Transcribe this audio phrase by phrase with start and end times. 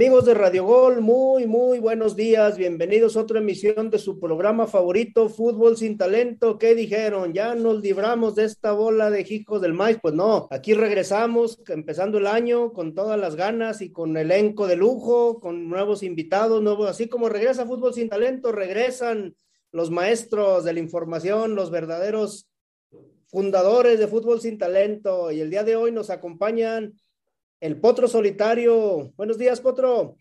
[0.00, 2.56] Amigos de Radio Gol, muy, muy buenos días.
[2.56, 6.56] Bienvenidos a otra emisión de su programa favorito, Fútbol sin Talento.
[6.56, 7.34] ¿Qué dijeron?
[7.34, 9.98] ¿Ya nos libramos de esta bola de hijos del maíz?
[10.00, 14.76] Pues no, aquí regresamos, empezando el año con todas las ganas y con elenco de
[14.76, 19.36] lujo, con nuevos invitados, nuevos, así como regresa Fútbol sin Talento, regresan
[19.70, 22.48] los maestros de la información, los verdaderos
[23.26, 25.30] fundadores de Fútbol sin Talento.
[25.30, 26.94] Y el día de hoy nos acompañan
[27.60, 29.12] el Potro Solitario.
[29.16, 30.16] Buenos días, Potro.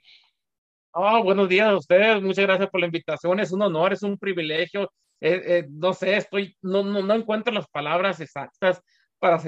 [0.92, 2.22] Oh, buenos días a ustedes.
[2.22, 3.40] Muchas gracias por la invitación.
[3.40, 4.92] Es un honor, es un privilegio.
[5.22, 8.82] Eh, eh, no sé, estoy, no, no, no, encuentro las palabras exactas
[9.20, 9.42] para,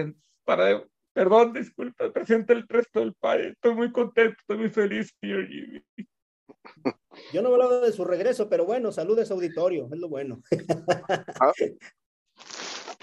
[0.43, 0.83] para
[1.13, 3.53] perdón, disculpa, presente el resto del país.
[3.53, 5.83] Estoy muy contento, estoy muy feliz, señor Jimmy.
[7.33, 10.41] Yo no he hablado de su regreso, pero bueno, saludes auditorio, es lo bueno.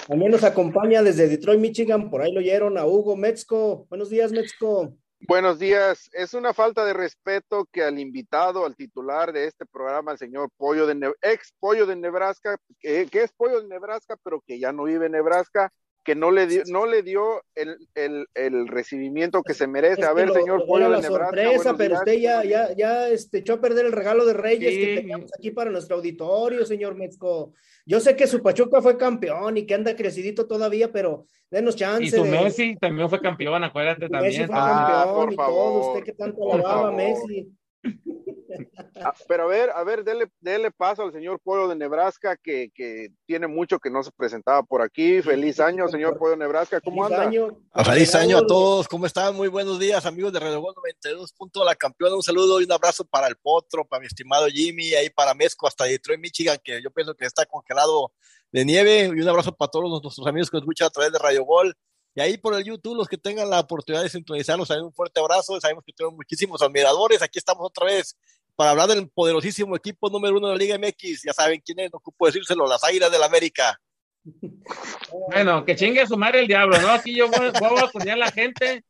[0.06, 3.86] También nos acompaña desde Detroit, Michigan, por ahí lo oyeron a Hugo Metzko.
[3.88, 4.94] Buenos días, Metzko.
[5.20, 6.08] Buenos días.
[6.12, 10.48] Es una falta de respeto que al invitado, al titular de este programa, el señor
[10.56, 14.84] Pollo de ex Pollo de Nebraska, que, es Pollo de Nebraska, pero que ya no
[14.84, 15.72] vive en Nebraska,
[16.08, 20.06] que no le dio, no le dio el, el, el recibimiento que se merece.
[20.06, 21.26] a ver, señor Pollo de Nebraska.
[21.26, 24.94] sorpresa, pero usted ya, ya, ya este, echó a perder el regalo de Reyes que
[25.02, 27.52] teníamos aquí para nuestro auditorio, señor Metzko.
[27.84, 32.04] Yo sé que su Pachuca fue campeón y que anda crecidito todavía, pero denos chance.
[32.04, 34.32] Y su Messi también fue campeón, acuérdate también.
[34.32, 37.52] Messi fue ah, campeón y todo, usted que tanto alababa a Messi.
[39.00, 42.70] Ah, pero a ver, a ver, dele, dele paso al señor Pueblo de Nebraska, que,
[42.74, 45.22] que, tiene mucho que no se presentaba por aquí.
[45.22, 46.80] Feliz año, señor Pueblo de Nebraska.
[46.80, 47.30] ¿Cómo anda?
[47.84, 48.88] Feliz año a todos.
[48.88, 49.36] ¿Cómo están?
[49.36, 51.32] Muy buenos días, amigos de Radio 92.
[51.32, 52.16] Punto la campeona.
[52.16, 55.66] Un saludo y un abrazo para el Potro, para mi estimado Jimmy, ahí para Mezco,
[55.66, 58.12] hasta Detroit, Michigan, que yo pienso que está congelado
[58.50, 59.12] de nieve.
[59.14, 61.76] Y un abrazo para todos nuestros amigos que nos escuchan a través de Radio Gol.
[62.14, 65.60] Y ahí por el YouTube, los que tengan la oportunidad de sintonizarnos, un fuerte abrazo.
[65.60, 67.22] Sabemos que tenemos muchísimos admiradores.
[67.22, 68.16] Aquí estamos otra vez
[68.56, 71.22] para hablar del poderosísimo equipo número uno de la Liga MX.
[71.24, 73.80] Ya saben quién es, no ocupo decírselo, las Águilas del la América.
[75.30, 76.88] Bueno, que chingue a su madre el diablo, ¿no?
[76.88, 78.84] Aquí yo voy, a poner a la gente.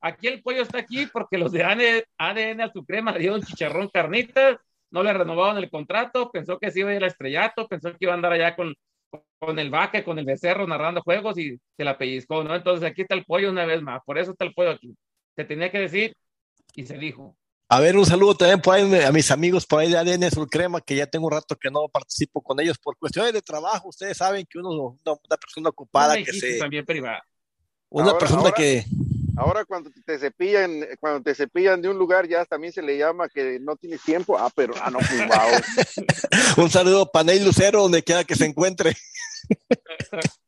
[0.00, 4.58] Aquí el pollo está aquí porque los de ADN a su crema dieron chicharrón carnitas,
[4.90, 7.98] no le renovaron el contrato, pensó que se iba a ir al estrellato, pensó que
[8.00, 8.74] iba a andar allá con,
[9.38, 12.54] con el vaque, con el becerro narrando juegos y se la pellizcó, ¿no?
[12.54, 14.94] Entonces aquí está el pollo una vez más, por eso está el pollo aquí.
[15.36, 16.16] Se tenía que decir
[16.74, 17.36] y se dijo.
[17.68, 20.80] A ver, un saludo también por ahí a mis amigos por ahí de ADN Crema,
[20.82, 23.88] que ya tengo un rato que no participo con ellos por cuestiones de trabajo.
[23.88, 26.58] Ustedes saben que uno, una, una persona ocupada que se.
[26.58, 27.24] También privada.
[27.88, 28.84] Una persona que.
[29.36, 33.28] Ahora cuando te cepillan, cuando te cepillan de un lugar ya también se le llama
[33.28, 34.38] que no tienes tiempo.
[34.38, 35.96] Ah, pero ah no, pues
[36.58, 38.94] un saludo para Ney Lucero, donde quiera que se encuentre.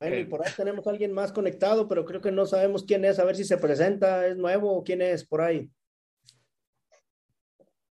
[0.00, 3.04] Bueno, y por ahí tenemos a alguien más conectado, pero creo que no sabemos quién
[3.04, 5.68] es, a ver si se presenta, es nuevo o quién es por ahí.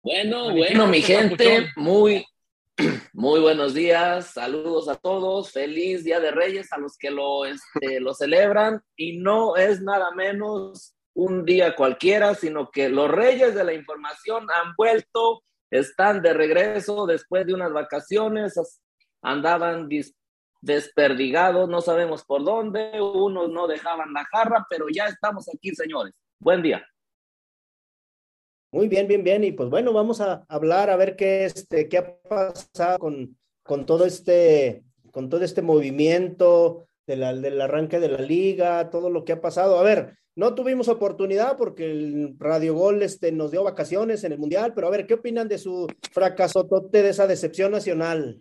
[0.02, 2.24] Bueno, bueno, mi gente, muy,
[3.12, 8.00] muy buenos días, saludos a todos, feliz Día de Reyes a los que lo, este,
[8.00, 13.64] lo celebran y no es nada menos un día cualquiera, sino que los Reyes de
[13.64, 18.54] la Información han vuelto, están de regreso después de unas vacaciones,
[19.22, 19.88] andaban
[20.60, 26.14] desperdigados, no sabemos por dónde, unos no dejaban la jarra, pero ya estamos aquí, señores.
[26.38, 26.86] Buen día.
[28.72, 29.42] Muy bien, bien, bien.
[29.42, 33.84] Y pues bueno, vamos a hablar a ver qué, este, qué ha pasado con, con,
[33.84, 39.32] todo este, con todo este movimiento de del arranque de la liga, todo lo que
[39.32, 39.78] ha pasado.
[39.78, 44.38] A ver, no tuvimos oportunidad porque el Radio Gol este, nos dio vacaciones en el
[44.38, 48.40] Mundial, pero a ver, ¿qué opinan de su fracaso de esa decepción nacional?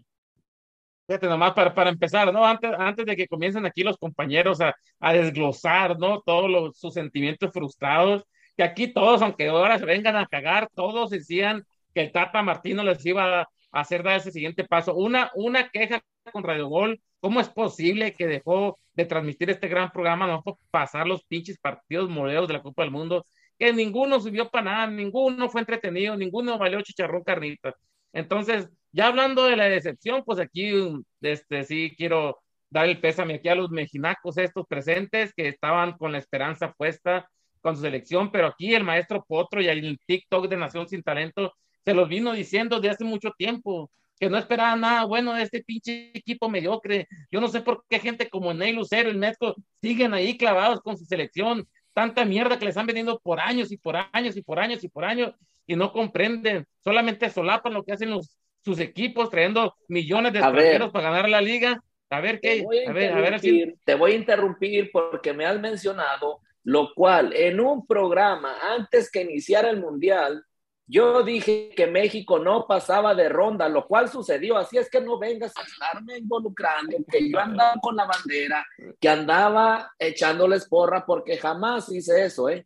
[1.08, 2.46] Fíjate, nomás para, para empezar, ¿no?
[2.46, 6.22] Antes, antes de que comiencen aquí los compañeros a, a desglosar, ¿no?
[6.22, 8.24] Todos los, sus sentimientos frustrados
[8.60, 12.84] que aquí todos, aunque ahora se vengan a cagar, todos decían que el Tata Martino
[12.84, 14.96] les iba a hacer dar ese siguiente paso.
[14.96, 16.02] Una, una queja
[16.34, 21.08] con Radio Gol, ¿cómo es posible que dejó de transmitir este gran programa, no pasar
[21.08, 23.26] los pinches partidos moreos de la Copa del Mundo?
[23.58, 27.76] Que ninguno subió para nada, ninguno fue entretenido, ninguno valió chicharrón carnitas.
[28.12, 30.74] Entonces, ya hablando de la decepción, pues aquí
[31.22, 32.40] este, sí quiero
[32.70, 37.30] dar el pésame aquí a los mexinacos estos presentes que estaban con la esperanza puesta
[37.62, 41.54] con su selección, pero aquí el maestro Potro y el TikTok de Nación Sin Talento
[41.86, 43.90] se los vino diciendo de hace mucho tiempo,
[44.20, 47.08] que no esperaba nada bueno de este pinche equipo mediocre.
[47.32, 50.98] Yo no sé por qué gente como Ney Lucero y Nesco siguen ahí clavados con
[50.98, 51.68] su selección.
[51.94, 54.90] Tanta mierda que les han venido por años y por años y por años y
[54.90, 55.34] por años
[55.66, 56.66] y no comprenden.
[56.84, 61.42] Solamente solapan lo que hacen los, sus equipos trayendo millones de extranjeros para ganar la
[61.42, 61.82] liga.
[62.10, 62.66] A ver qué.
[62.88, 63.40] A, ver, a ver
[63.86, 69.22] Te voy a interrumpir porque me has mencionado lo cual en un programa antes que
[69.22, 70.44] iniciara el Mundial,
[70.92, 74.58] yo dije que México no pasaba de ronda, lo cual sucedió.
[74.58, 78.66] Así es que no vengas a estarme involucrando, que yo andaba con la bandera,
[79.00, 82.66] que andaba echándoles porra, porque jamás hice eso, ¿eh?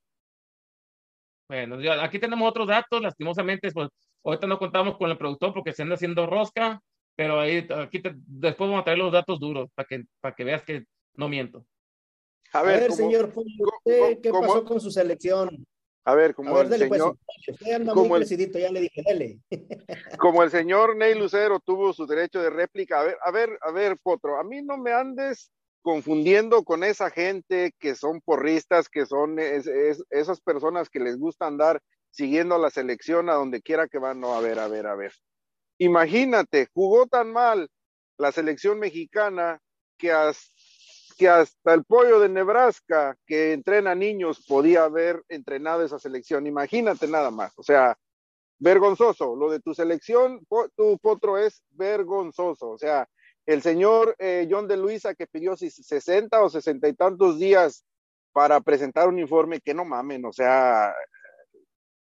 [1.50, 3.89] Bueno, aquí tenemos otros datos, lastimosamente, pues
[4.24, 6.80] ahorita no contamos con el productor porque se anda haciendo rosca,
[7.18, 10.63] pero ahí aquí después vamos a traer los datos duros para que, para que veas
[10.63, 10.86] que
[11.16, 11.66] no miento.
[12.54, 13.34] A ver, señor,
[13.84, 15.66] ¿qué pasó con su selección?
[16.06, 17.18] A ver, como el señor.
[17.94, 19.40] como el, ya le dije, dele.
[20.20, 23.00] como el señor Ney Lucero tuvo su derecho de réplica.
[23.00, 25.50] A ver, a ver, a ver, Potro, a mí no me andes
[25.82, 31.82] confundiendo con esa gente que son porristas, que son esas personas que les gusta andar
[32.12, 34.20] siguiendo a la selección a donde quiera que van.
[34.20, 35.14] No, a ver, a ver, a ver.
[35.78, 37.70] Imagínate, jugó tan mal
[38.18, 39.60] la selección mexicana
[39.98, 40.62] que hasta
[41.13, 46.48] que hasta el pollo de Nebraska, que entrena niños, podía haber entrenado esa selección.
[46.48, 47.54] Imagínate nada más.
[47.57, 47.98] O sea,
[48.60, 49.36] vergonzoso.
[49.36, 50.45] Lo de tu selección,
[50.75, 52.69] tu potro es vergonzoso.
[52.69, 53.07] O sea,
[53.45, 57.86] el señor eh, John de Luisa que pidió 60 o 60 y tantos días
[58.31, 60.92] para presentar un informe, que no mamen, o sea,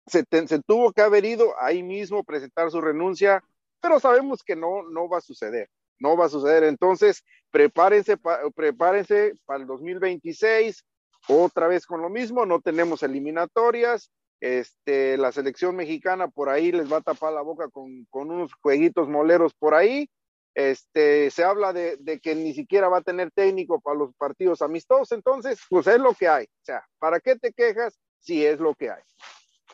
[0.07, 3.45] se, se tuvo que haber ido ahí mismo presentar su renuncia,
[3.83, 6.65] pero sabemos que no, no va a suceder no va a suceder.
[6.65, 8.17] Entonces, prepárense,
[8.55, 10.85] prepárense para el 2026,
[11.29, 14.11] otra vez con lo mismo, no tenemos eliminatorias.
[14.41, 18.53] Este, la selección mexicana por ahí les va a tapar la boca con, con unos
[18.61, 20.09] jueguitos moleros por ahí.
[20.57, 25.13] Este, se habla de, que ni siquiera va a tener técnico para los partidos amistosos,
[25.13, 26.45] entonces, pues es lo que hay.
[26.45, 29.03] O sea, ¿para qué te quejas si es lo que hay?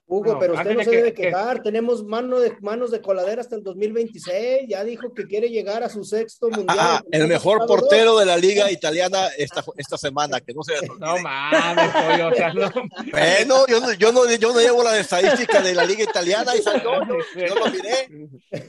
[0.07, 1.63] Hugo, pero usted no se debe quejar.
[1.63, 4.69] Tenemos mano de, manos de coladera hasta el 2026.
[4.69, 6.77] Ya dijo que quiere llegar a su sexto mundial.
[6.79, 11.19] Ah, el mejor portero de la liga italiana esta, esta semana, que no se No
[11.19, 12.71] mames, pollo, o sea, no.
[13.11, 16.63] Bueno, yo no, yo, no, yo no llevo la estadística de la liga italiana y
[16.63, 17.01] salió,
[17.37, 18.09] yo, lo miré.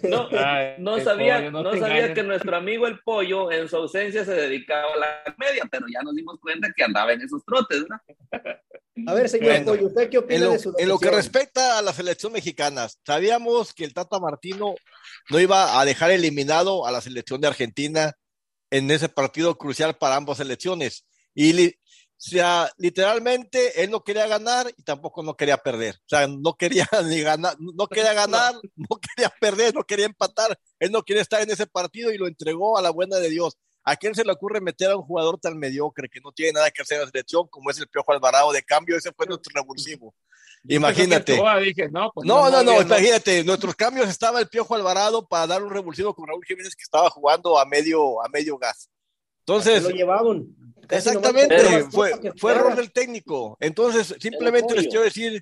[0.03, 0.29] No,
[0.77, 4.97] no sabía, no, sabía que nuestro amigo el pollo en su ausencia se dedicaba a
[4.97, 7.99] la media, pero ya nos dimos cuenta que andaba en esos trotes, ¿no?
[9.07, 11.93] A ver, señor Pollo, ¿usted qué opina de su En lo que respecta a la
[11.93, 14.75] selección mexicana, sabíamos que el Tata Martino
[15.29, 18.13] no iba a dejar eliminado a la selección de Argentina
[18.69, 21.05] en ese partido crucial para ambas selecciones.
[21.33, 21.75] Y
[22.25, 25.95] o sea, literalmente él no quería ganar y tampoco no quería perder.
[25.95, 30.57] O sea, no quería ni ganar, no quería ganar, no quería perder, no quería empatar.
[30.79, 33.57] Él no quería estar en ese partido y lo entregó a la buena de Dios.
[33.85, 36.71] ¿A quién se le ocurre meter a un jugador tan mediocre que no tiene nada
[36.71, 38.51] que hacer en la selección como es el Piojo Alvarado?
[38.53, 40.13] De cambio, ese fue nuestro revulsivo.
[40.67, 41.35] Imagínate.
[41.91, 45.69] no, pues no, no, no, imagínate, nuestros cambios estaba el Piojo Alvarado para dar un
[45.69, 48.89] revulsivo con Raúl Jiménez que estaba jugando a medio, a medio gas.
[49.39, 49.83] Entonces.
[49.83, 50.47] Lo llevaban.
[50.89, 53.57] Exactamente, fue, fue error del técnico.
[53.59, 55.37] Entonces, simplemente les quiero decir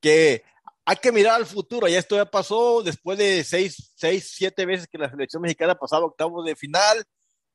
[0.00, 0.44] que
[0.84, 1.88] hay que mirar al futuro.
[1.88, 6.06] Ya esto ya pasó después de seis, seis, siete veces que la selección mexicana pasaba
[6.06, 7.04] octavos de final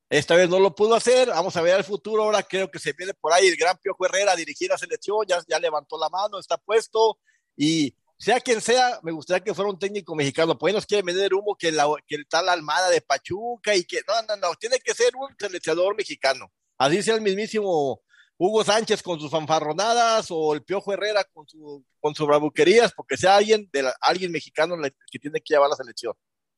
[0.10, 1.30] esta vez no lo pudo hacer.
[1.30, 2.24] Vamos a ver el futuro.
[2.24, 5.26] Ahora creo que se viene por ahí el gran Piojo Herrera a dirigir la selección.
[5.28, 7.18] Ya, ya levantó la mano, está puesto.
[7.58, 10.58] Y sea quien sea, me gustaría que fuera un técnico mexicano.
[10.58, 14.14] Pues nos quiere vender humo que, la, que tal Almada de Pachuca y que no,
[14.28, 14.56] no, no.
[14.56, 16.52] Tiene que ser un seleccionador mexicano.
[16.78, 18.02] Así sea el mismísimo
[18.38, 23.18] Hugo Sánchez con sus fanfarronadas o el Piojo Herrera con, su, con sus bravuquerías, porque
[23.18, 24.76] sea alguien, de alguien mexicano
[25.10, 26.14] que tiene que llevar la selección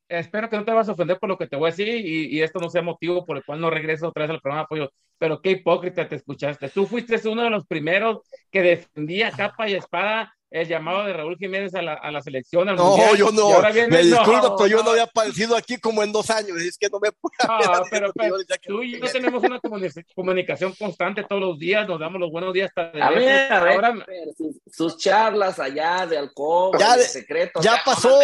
[0.09, 2.41] espero que no te vas a ofender por lo que te voy a decir y,
[2.41, 5.41] esto no sea motivo por el cual no regreso otra vez al programa de pero
[5.41, 6.69] qué hipócrita te escuchaste.
[6.69, 8.19] Tú fuiste uno de los primeros
[8.51, 12.67] que defendía capa y espada el llamado de Raúl Jiménez a la, a la selección.
[12.67, 13.61] no, yo no.
[13.89, 16.57] me disculpo, pero yo no había aparecido aquí como en dos años.
[16.61, 17.83] Es que no me puedo.
[17.91, 18.11] pero,
[18.65, 19.59] tú y yo tenemos una
[20.15, 21.87] comunicación constante todos los días.
[21.87, 24.05] Nos damos los buenos días hasta de a ver, a ver,
[24.71, 27.63] sus, charlas allá de alcohol, ya de, secretos.
[27.63, 28.17] Ya, pasó.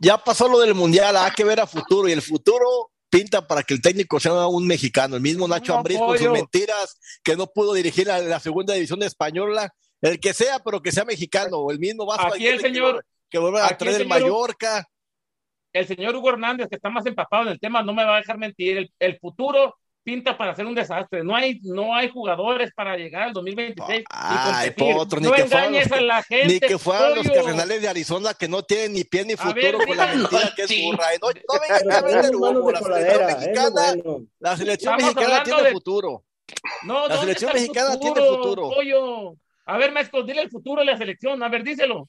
[0.00, 1.16] Ya pasó lo del mundial.
[1.16, 4.66] Hay que ver a futuro y el futuro pinta para que el técnico sea un
[4.66, 5.14] mexicano.
[5.14, 9.02] El mismo Nacho Ambriz con sus mentiras, que no pudo dirigir a la segunda división
[9.04, 12.34] española el que sea, pero que sea mexicano, o el mismo Vasco.
[12.34, 13.06] Aquí el señor.
[13.30, 14.86] Que, vuelva a traer el, Mallorca.
[15.72, 18.18] El señor Hugo Hernández, que está más empapado en el tema, no me va a
[18.18, 18.90] dejar mentir.
[18.98, 21.24] El, futuro pinta para ser un desastre.
[21.24, 25.90] No hay, no hay jugadores para llegar al 2026 Ay, Potro, ni no que engañes
[25.90, 26.46] a la gente.
[26.46, 29.96] Ni que fueran los cardenales de Arizona que no tienen ni pie ni futuro con
[29.96, 31.06] la mentira que es burra.
[31.20, 32.70] No, no venga a vender humo.
[32.70, 33.94] La selección mexicana,
[34.38, 36.24] la selección mexicana tiene futuro.
[36.84, 38.70] No, la selección mexicana tiene futuro.
[38.70, 39.34] Pollo?
[39.66, 42.08] A ver, maestro, dile el futuro de la selección, a ver, díselo.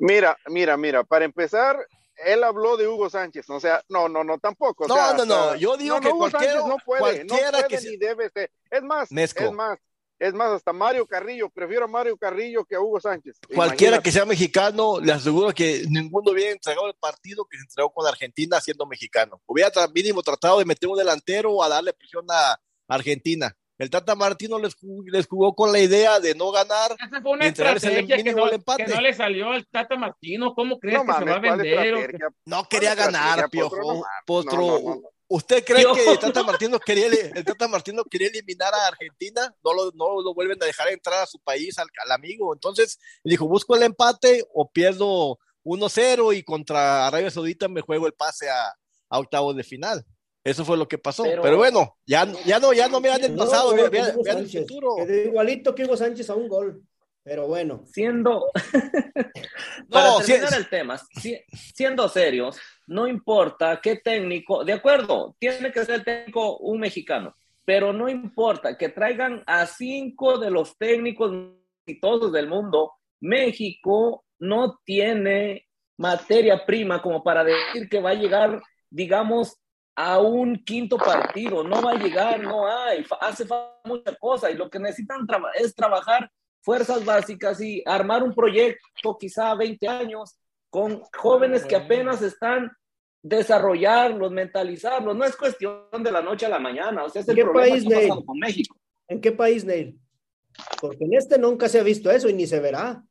[0.00, 1.76] Mira, mira, mira, para empezar,
[2.16, 4.86] él habló de Hugo Sánchez, o sea, no, no, no, tampoco.
[4.86, 8.50] no, no, no, yo digo que cualquiera, no puede, no puede ni debe ser.
[8.70, 9.78] Es más, es más,
[10.18, 13.38] Es más, hasta Mario Carrillo, prefiero a Mario Carrillo que a Hugo Sánchez.
[13.54, 17.90] Cualquiera que sea mexicano, le aseguro que ninguno hubiera entregado el partido que se entregó
[17.92, 19.40] con Argentina siendo mexicano.
[19.46, 23.56] Hubiera mínimo tratado de meter un delantero a darle presión a Argentina.
[23.76, 24.76] El Tata Martino les,
[25.06, 26.94] les jugó con la idea de no ganar.
[27.04, 30.54] Esa fue una estrategia que no, que no, le salió al Tata Martino.
[30.54, 32.18] ¿Cómo crees que se va a vender?
[32.44, 34.04] No quería ganar, Piojo.
[34.26, 35.02] Potro.
[35.26, 39.52] ¿Usted cree que el Tata, Martino quería, el Tata Martino quería eliminar a Argentina?
[39.64, 42.54] No lo, no lo vuelven a dejar entrar a su país, al, al amigo.
[42.54, 48.12] Entonces, dijo, busco el empate o pierdo 1-0 y contra Arabia Saudita me juego el
[48.12, 48.74] pase a,
[49.08, 50.04] a octavos de final.
[50.44, 51.24] Eso fue lo que pasó.
[51.24, 54.96] Pero, bueno, ya, ya no, ya no miran el pasado, no, vean, el futuro.
[55.08, 56.82] igualito que Hugo Sánchez a un gol.
[57.22, 57.82] Pero bueno.
[57.86, 58.50] Siendo.
[59.88, 61.00] Para terminar el tema,
[61.72, 67.34] siendo serios, no importa qué técnico, de acuerdo, tiene que ser técnico un mexicano,
[67.64, 71.32] pero no importa que traigan a cinco de los técnicos
[71.86, 78.62] exitosos del mundo, México no tiene materia prima como para decir que va a llegar,
[78.90, 79.56] digamos,
[79.96, 84.56] a un quinto partido, no va a llegar, no hay, hace falta mucha cosa y
[84.56, 90.36] lo que necesitan es trabajar fuerzas básicas y armar un proyecto quizá 20 años
[90.70, 92.72] con jóvenes que apenas están
[93.22, 97.38] desarrollarlos, mentalizarlos, no es cuestión de la noche a la mañana, o sea, es el
[97.38, 98.08] ¿En qué país, Neil?
[98.26, 98.76] con México.
[99.08, 99.98] ¿En qué país, Neil?
[100.80, 103.02] Porque en este nunca se ha visto eso y ni se verá.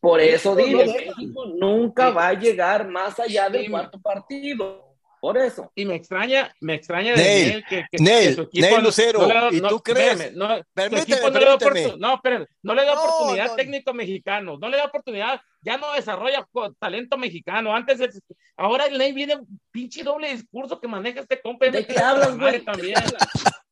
[0.00, 4.93] Por eso digo, México nunca va a llegar más allá del cuarto partido.
[5.24, 5.72] Por eso.
[5.74, 9.80] Y me extraña, me extraña de Neil, que, que, Neil, que Neil Lucero, ¿y tú
[9.80, 10.34] crees?
[10.34, 11.56] no, permíteme, no, le da
[11.96, 12.20] no,
[12.62, 16.46] no le da oportunidad técnico mexicano, no le da oportunidad, ya no desarrolla
[16.78, 17.74] talento mexicano.
[17.74, 18.20] Antes,
[18.54, 21.70] ahora el Neil viene un pinche doble discurso que maneja este compa.
[21.70, 22.62] ¿De qué hablas, güey?
[22.62, 22.92] También.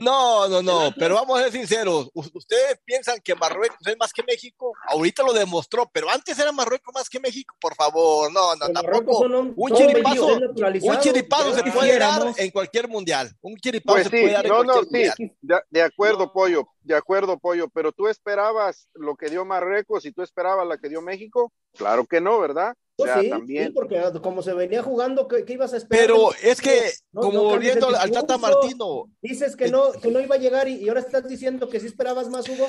[0.00, 2.10] No, no, no, pero vamos a ser sinceros.
[2.14, 4.72] ¿Ustedes piensan que Marruecos es más que México?
[4.88, 8.32] Ahorita lo demostró, pero antes era Marruecos más que México, por favor.
[8.32, 9.20] No, no, tampoco.
[9.20, 10.38] Un, un chiripazo,
[10.82, 13.30] un chiripazo se puede dar en cualquier mundial.
[13.40, 15.14] Un chiripazo pues se puede dar en cualquier mundial.
[15.40, 20.12] De, de acuerdo, Pollo, de acuerdo, Pollo, pero tú esperabas lo que dio Marruecos y
[20.12, 21.52] tú esperabas la que dio México.
[21.76, 22.74] Claro que no, ¿verdad?
[22.96, 23.74] Pues sí, también.
[23.74, 26.06] porque como se venía jugando, ¿qué, ibas a esperar?
[26.06, 29.04] Pero es que, como volviendo al Tata Martino.
[29.20, 32.30] Dices que no, que no iba a llegar y, ahora estás diciendo que sí esperabas
[32.30, 32.66] más, Hugo.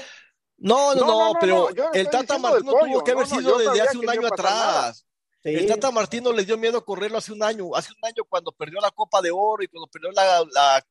[0.58, 4.28] No, no, no, pero el Tata Martino tuvo que haber sido desde hace un año
[4.28, 5.06] atrás.
[5.44, 8.82] El Tata Martino le dio miedo correrlo hace un año, hace un año cuando perdió
[8.82, 10.84] la Copa de Oro y cuando perdió la, la,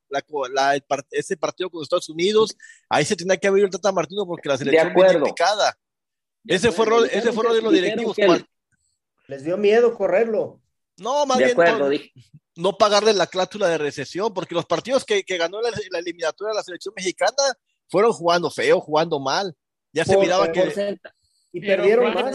[0.48, 2.56] la, ese partido con Estados Unidos,
[2.88, 5.76] ahí se tenía que haber ido el Tata Martino porque la selección viene picada.
[6.46, 8.16] Ese fue, ese fue de los directivos.
[9.28, 10.60] Les dio miedo correrlo.
[10.98, 11.56] No, más bien
[12.56, 15.68] no, pagarle la cláusula de recesión, porque los partidos que, ganó la,
[15.98, 17.36] eliminatoria de la selección mexicana
[17.86, 19.54] fueron jugando feo, jugando mal.
[19.92, 20.96] Ya se miraba que.
[21.52, 22.34] Y perdieron más.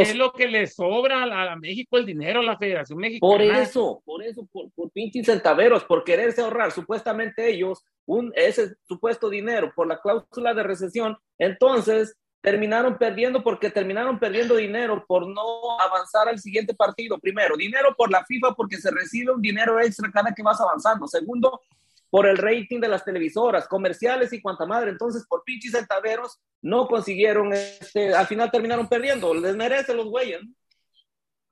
[0.00, 3.30] Es lo que le sobra a, México el dinero, a la Federación Mexicana.
[3.30, 8.74] Por eso, por eso, por, por pinches centaveros, por quererse ahorrar supuestamente ellos un, ese
[8.82, 11.16] supuesto dinero por la cláusula de recesión.
[11.38, 17.18] Entonces, terminaron perdiendo porque terminaron perdiendo dinero por no avanzar al siguiente partido.
[17.18, 21.06] Primero, dinero por la FIFA porque se recibe un dinero extra cada que vas avanzando.
[21.06, 21.60] Segundo,
[22.08, 24.90] por el rating de las televisoras, comerciales y cuanta madre.
[24.90, 29.32] Entonces, por pinches centaveros, no consiguieron, este, al final terminaron perdiendo.
[29.34, 30.40] Les merece los güeyes.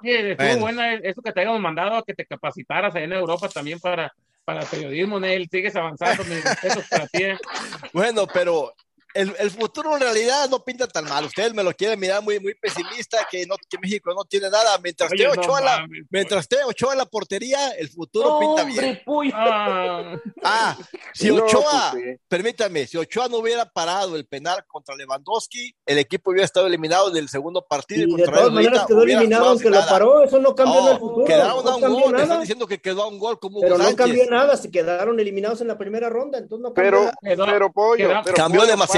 [0.00, 3.48] Sí, estuvo buena eso que te hayamos mandado a que te capacitaras ahí en Europa
[3.48, 4.12] también para,
[4.44, 5.48] para periodismo, Neil.
[5.50, 7.24] Sigues avanzando, mis respetos para ti.
[7.24, 7.38] ¿eh?
[7.92, 8.72] Bueno, pero
[9.14, 11.24] el, el, futuro en realidad no pinta tan mal.
[11.24, 14.78] Ustedes me lo quieren mirar muy, muy pesimista, que, no, que México no tiene nada.
[14.82, 19.00] Mientras esté Ochoa, la, mientras esté Ochoa en la portería, el futuro pinta bien.
[19.34, 20.16] Ah.
[20.44, 20.78] ah,
[21.14, 21.94] si Ochoa,
[22.28, 27.10] permítame, si Ochoa no hubiera parado el penal contra Lewandowski, el equipo hubiera estado eliminado
[27.10, 28.06] del segundo partido.
[28.08, 31.24] Y, de todas maneras quedó eliminado aunque lo paró, eso no cambió no, el futuro.
[31.24, 34.26] Quedaron a un gol, están diciendo que quedó a un gol como Pero no cambió
[34.26, 38.36] nada, se quedaron eliminados en la primera ronda, entonces no cambió pero, Pero, pollo, pero,
[38.36, 38.97] cambió demasiado.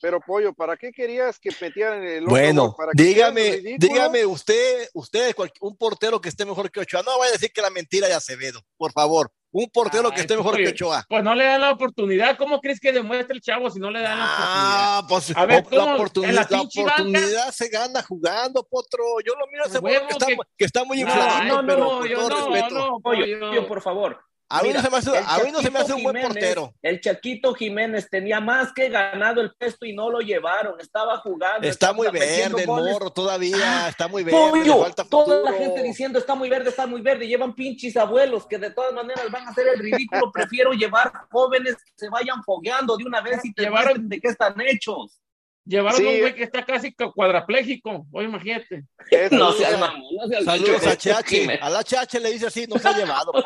[0.00, 5.76] Pero Pollo, ¿para qué querías que metieran el otro Bueno, dígame, dígame usted, usted, un
[5.76, 7.02] portero que esté mejor que Ochoa.
[7.02, 9.30] No vaya a decir que la mentira de Acevedo, por favor.
[9.52, 11.06] Un portero que esté mejor que Ochoa.
[11.08, 12.36] Pues no le dan la oportunidad.
[12.36, 15.08] ¿Cómo crees que demuestra el chavo si no le dan la ah, oportunidad?
[15.08, 19.02] Pues, a ver, la oportunidad, la, oportunidad se gana jugando, potro.
[19.24, 20.26] Yo lo miro ese huevo que, está,
[20.58, 21.44] que, está, muy inflado.
[21.44, 25.10] No, no, no, yo no, no, Pollo, por favor A mí no se me hace,
[25.18, 26.72] a mí no se me hace un buen portero.
[26.80, 30.78] El Chaquito Jiménez tenía más que ganado el puesto y no lo llevaron.
[30.80, 31.66] Estaba jugando.
[31.66, 32.92] Está estaba muy verde el goles.
[32.92, 34.38] morro todavía, está muy verde.
[34.38, 38.46] Pollo, falta toda la gente diciendo está muy verde, está muy verde, llevan pinches abuelos
[38.46, 40.30] que de todas maneras van a hacer el ridículo.
[40.32, 44.28] Prefiero llevar jóvenes que se vayan fogueando de una vez y te Llevaron- de qué
[44.28, 45.20] están hechos.
[45.66, 46.06] Llevaron Sí.
[46.06, 48.06] un güey que está casi cuadrapléjico.
[48.12, 48.84] Oye, imagínate.
[49.10, 51.22] Es- No seas mamón, no seas Saludos a.
[51.26, 51.58] Jiménez.
[51.60, 53.42] Al HH le dice así, no se ha llevado, el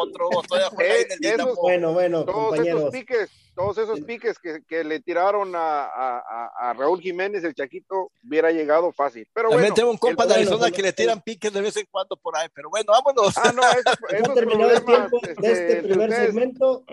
[0.79, 1.07] Eh,
[1.45, 6.19] esos- Bueno, bueno, todos esos piques, todos esos piques que, que le tiraron a, a-
[6.19, 9.27] a- a Raúl Jiménez, el Chaquito, hubiera llegado fácil.
[9.33, 11.77] Pero También bueno, tengo un compa el- de Arizona que le tiran piques de vez
[11.79, 13.37] en cuando por ahí, pero bueno, vámonos.
[13.39, 16.27] Ah, no, esos, Ya esos terminó el tiempo de este, este primer ustedes.
[16.27, 16.85] segmento.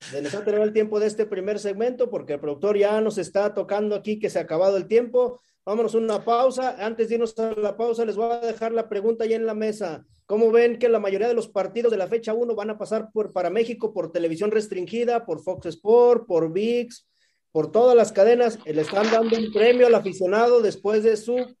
[0.00, 3.96] Se nos el tiempo de este primer segmento porque el productor ya nos está tocando
[3.96, 5.40] aquí que se ha acabado el tiempo.
[5.64, 6.76] Vámonos a una pausa.
[6.84, 9.54] Antes de irnos a la pausa, les voy a dejar la pregunta ya en la
[9.54, 10.04] mesa.
[10.26, 13.10] ¿Cómo ven que la mayoría de los partidos de la fecha 1 van a pasar
[13.12, 17.08] por, para México por televisión restringida, por Fox Sport, por VIX,
[17.50, 18.58] por todas las cadenas?
[18.64, 21.56] Le están dando un premio al aficionado después de su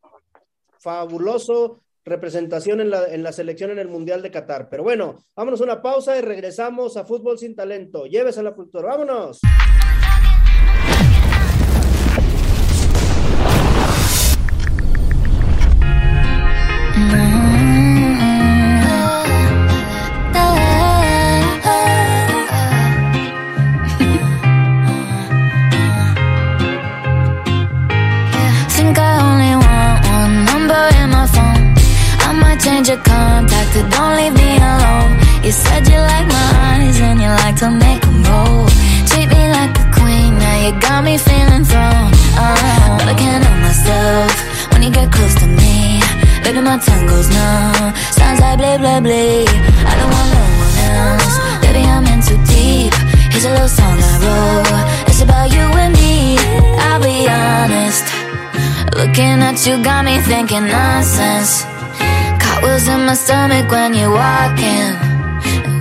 [0.78, 4.68] fabuloso representación en la, en la selección en el Mundial de Qatar.
[4.70, 8.06] Pero bueno, vámonos una pausa y regresamos a Fútbol sin Talento.
[8.06, 9.40] Llévese a la productora, vámonos.
[32.96, 35.18] Might change contact, don't leave me alone.
[35.44, 38.66] You said you like my eyes and you like to make 'em roll.
[39.06, 42.12] Treat me like a queen, now you got me feeling thrown.
[42.36, 44.32] Uh, but I can't help myself
[44.72, 46.00] when you get close to me.
[46.42, 47.92] Baby, my tongue goes numb.
[48.12, 49.44] Sounds like blah blah blah.
[49.90, 51.34] I don't want no one else.
[51.62, 52.94] Baby, I'm in too deep.
[53.30, 54.84] Here's a little song I wrote.
[55.08, 56.38] It's about you and me.
[56.86, 58.04] I'll be honest.
[58.96, 61.75] Looking at you got me thinking nonsense.
[62.66, 64.92] Cartwheels in my stomach when you're walking.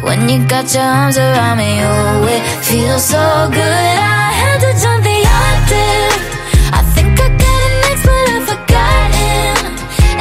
[0.05, 3.97] When you got your arms around me, oh, it feels so good.
[3.97, 6.21] I had to jump the octave.
[6.77, 9.57] I think I got an ex, but I've forgotten.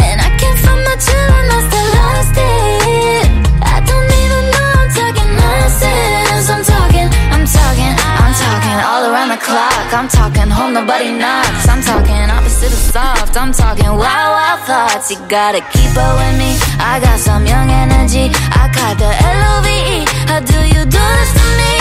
[0.09, 3.27] And I can't find my chill and I still lost it.
[3.61, 6.48] I don't even know I'm talking nonsense.
[6.48, 7.92] I'm talking, I'm talking,
[8.24, 9.87] I'm talking all around the clock.
[9.92, 11.63] I'm talking home, nobody knocks.
[12.64, 13.37] Opposite of soft.
[13.37, 15.11] I'm talking wild, wild thoughts.
[15.11, 16.57] You gotta keep up with me.
[16.81, 18.33] I got some young energy.
[18.33, 20.09] I caught the L-O-V-E.
[20.24, 21.72] How do you do this to me?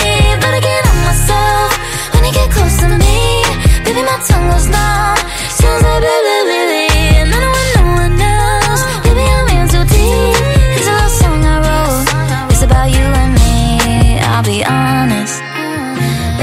[0.43, 1.71] Better get on myself
[2.11, 3.47] when you get close to me.
[3.87, 5.19] Baby, my tongue goes numb.
[5.55, 6.83] Sounds like baby, baby.
[7.15, 8.83] And I don't no one else.
[9.07, 10.35] Baby, I'm in deep.
[10.75, 12.51] Here's a little song I wrote.
[12.51, 14.19] It's about you and me.
[14.19, 15.39] I'll be honest.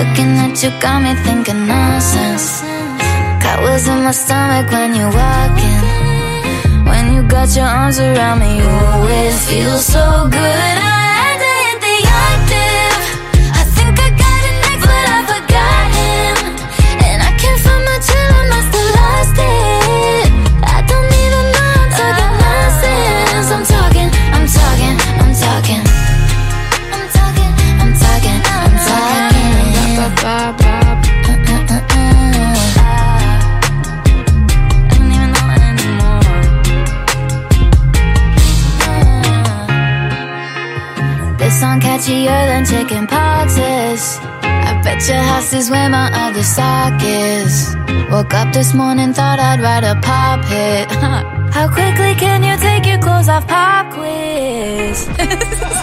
[0.01, 2.60] Looking at you got me thinking nonsense.
[3.61, 6.87] Cartwheels in my stomach when you're walking.
[6.87, 11.00] When you got your arms around me, oh, it feels so good.
[42.19, 44.19] Than chicken poxes.
[44.43, 47.75] I bet your house is where my other sock is.
[48.11, 50.91] Woke up this morning, thought I'd write a pop hit.
[51.55, 53.47] How quickly can you take your clothes off?
[53.47, 55.09] Pop quiz.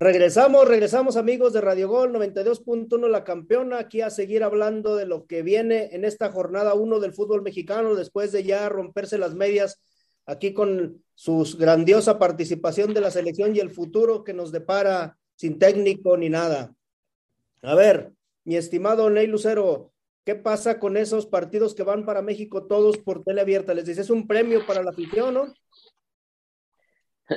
[0.00, 5.26] Regresamos, regresamos amigos de Radio Gol 92.1 La Campeona, aquí a seguir hablando de lo
[5.26, 9.80] que viene en esta jornada 1 del fútbol mexicano, después de ya romperse las medias
[10.26, 15.60] aquí con su grandiosa participación de la selección y el futuro que nos depara sin
[15.60, 16.74] técnico ni nada.
[17.62, 19.92] A ver, mi estimado Ney Lucero,
[20.24, 23.74] ¿qué pasa con esos partidos que van para México todos por tele abierta?
[23.74, 25.54] Les dices un premio para la afición, ¿no?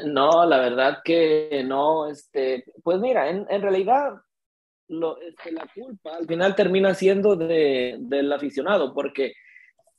[0.05, 4.13] No, la verdad que no, este, pues mira, en, en realidad
[4.89, 9.33] lo, este, la culpa al final termina siendo de, del aficionado, porque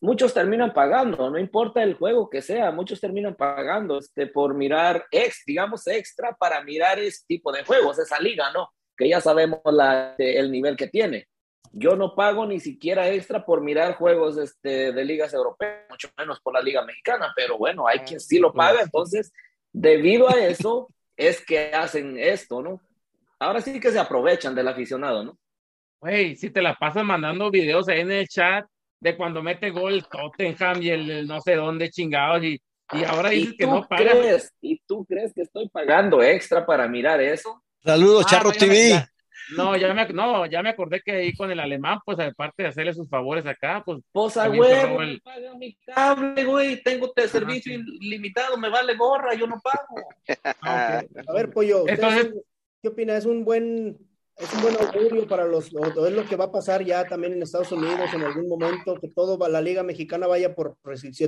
[0.00, 5.06] muchos terminan pagando, no importa el juego que sea, muchos terminan pagando este, por mirar
[5.10, 8.70] ex, digamos extra para mirar ese tipo de juegos, esa liga, ¿no?
[8.96, 11.28] Que ya sabemos la, el nivel que tiene.
[11.72, 16.40] Yo no pago ni siquiera extra por mirar juegos este, de ligas europeas, mucho menos
[16.40, 19.32] por la Liga Mexicana, pero bueno, hay quien sí lo paga, entonces,
[19.72, 22.80] debido a eso, es que hacen esto, ¿no?
[23.38, 25.38] Ahora sí que se aprovechan del aficionado, ¿no?
[26.00, 28.64] Güey, si te la pasas mandando videos ahí en el chat
[29.00, 32.60] de cuando mete gol Tottenham y el, el no sé dónde chingados y,
[32.92, 34.12] y ahora dices ¿Y que no pagas.
[34.12, 37.62] crees, ¿Y tú crees que estoy pagando extra para mirar eso?
[37.84, 39.04] Saludos, Ah, Charro TV.
[39.56, 42.68] No, ya me, no, ya me acordé que ahí con el alemán, pues aparte de
[42.68, 45.22] hacerle sus favores acá, pues Pues a huevo, el-
[45.58, 46.82] mi cable, güey.
[46.82, 47.82] Tengo de servicio sí.
[48.00, 50.08] ilimitado, me vale gorra, yo no pago.
[50.62, 51.02] ah.
[51.26, 52.34] A ver, Pollo, ¿usted Entonces-
[52.82, 53.16] ¿qué opina?
[53.16, 53.98] ¿Es un buen,
[54.36, 57.04] es un buen augurio para los, o o es lo que va a pasar ya
[57.06, 60.76] también en Estados Unidos en algún momento, que todo va- la Liga Mexicana vaya por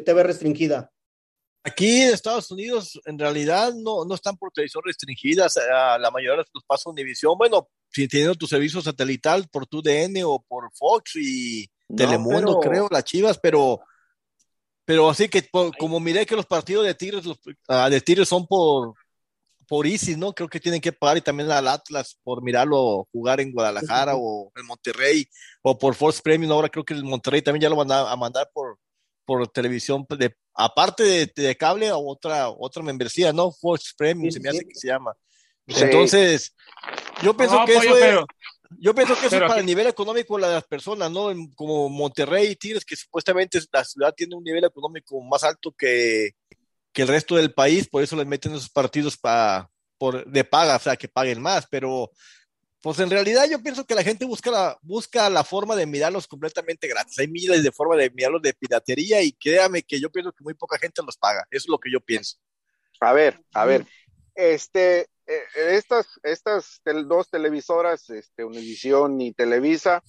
[0.05, 0.91] TV restringida?
[1.63, 5.59] Aquí en Estados Unidos, en realidad, no, no están por televisión restringidas.
[5.59, 7.35] a la mayoría de los pasa Univisión.
[7.37, 12.59] Bueno, si teniendo tu servicio satelital por tu DN o por Fox y No, Telemundo,
[12.61, 13.81] pero- creo, las chivas, pero,
[14.85, 18.29] pero así que po- como miré que los partidos de Tigres, los, ah, de Tigres
[18.29, 18.95] son por,
[19.69, 20.33] por Isis, ¿no?
[20.33, 24.51] Creo que tienen que pagar y también al Atlas por mirarlo jugar en Guadalajara o
[24.57, 25.27] en Monterrey
[25.63, 26.51] o por Fox Premium.
[26.53, 28.79] Ahora creo que el Monterrey también ya lo van a, a mandar por,
[29.25, 33.53] por televisión, de, aparte de, de cable o otra, otra membresía, ¿no?
[33.53, 34.65] Fox Premium, Sí, se me hace sí.
[34.69, 35.13] que se llama.
[35.75, 35.83] Sí.
[35.85, 36.55] Entonces,
[37.23, 38.27] yo pienso No, que pollo, eso es, pero-
[38.79, 41.31] yo pienso que eso es para aquí- el nivel económico de las personas, ¿no?
[41.55, 46.31] Como Monterrey y Tigres, que supuestamente la ciudad tiene un nivel económico más alto que,
[46.93, 50.77] que el resto del país, por eso les meten esos partidos pa, por, de paga,
[50.77, 52.11] o sea, que paguen más, pero
[52.83, 56.27] pues en realidad yo pienso que la gente busca la, busca la forma de mirarlos
[56.27, 57.19] completamente gratis.
[57.19, 60.55] Hay miles de formas de mirarlos de piratería y créame que yo pienso que muy
[60.55, 61.45] poca gente los paga.
[61.51, 62.39] Eso es lo que yo pienso.
[63.01, 63.85] A ver, a ver,
[64.35, 70.03] este, eh, estas, estas tel- dos televisoras, este, Univisión y Televisa,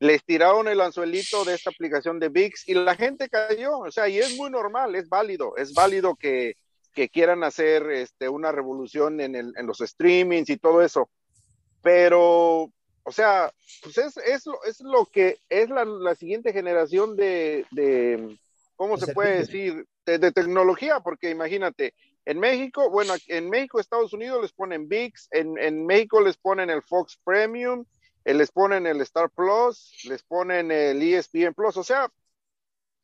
[0.00, 4.08] les tiraron el anzuelito de esta aplicación de VIX y la gente cayó, o sea,
[4.08, 6.56] y es muy normal, es válido, es válido que,
[6.92, 11.08] que quieran hacer este, una revolución en, el, en los streamings y todo eso,
[11.80, 12.70] pero,
[13.04, 17.64] o sea, pues es, es, lo, es lo que es la, la siguiente generación de,
[17.70, 18.36] de
[18.76, 19.86] ¿cómo se puede decir?
[20.04, 21.94] De, de tecnología, porque imagínate,
[22.26, 26.70] en México, bueno, en México, Estados Unidos les ponen VIX, en, en México les ponen
[26.70, 27.84] el Fox Premium,
[28.24, 32.10] eh, les ponen el Star Plus, les ponen el ESPN Plus, o sea,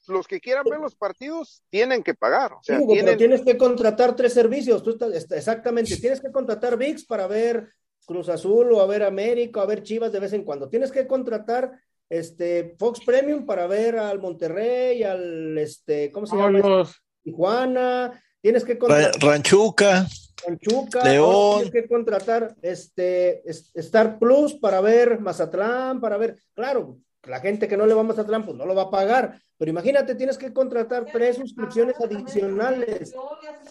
[0.08, 3.18] los que quieran ver los partidos tienen que pagar, o sea, Sí, Hugo, pero tienen,
[3.18, 4.82] tienes que contratar tres servicios.
[4.82, 7.70] Tú estás, está- exactamente, tienes que contratar VIX para ver
[8.06, 10.68] Cruz Azul o a ver América o a ver Chivas de vez en cuando.
[10.70, 11.70] Tienes que contratar
[12.08, 16.58] este Fox Premium para ver al Monterrey, al este, ¿cómo se llama?
[16.58, 18.20] Los- Tijuana.
[18.40, 20.06] Tienes que Ra- contratar Ranchuca,
[20.44, 21.54] Panchuca, León.
[21.62, 27.68] tienes que contratar este es- Star Plus para ver Mazatlán, para ver, claro, la gente
[27.68, 30.38] que no le va a Mazatlán, pues no lo va a pagar, pero imagínate, tienes
[30.38, 33.14] que contratar tres suscripciones adicionales.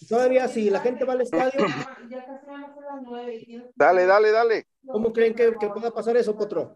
[0.08, 1.66] Todavía si la gente va al estadio,
[3.76, 4.66] dale, dale, dale.
[4.92, 6.76] ¿cómo creen que, que pueda pasar eso, Potro?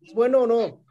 [0.00, 0.84] ¿Es bueno o no?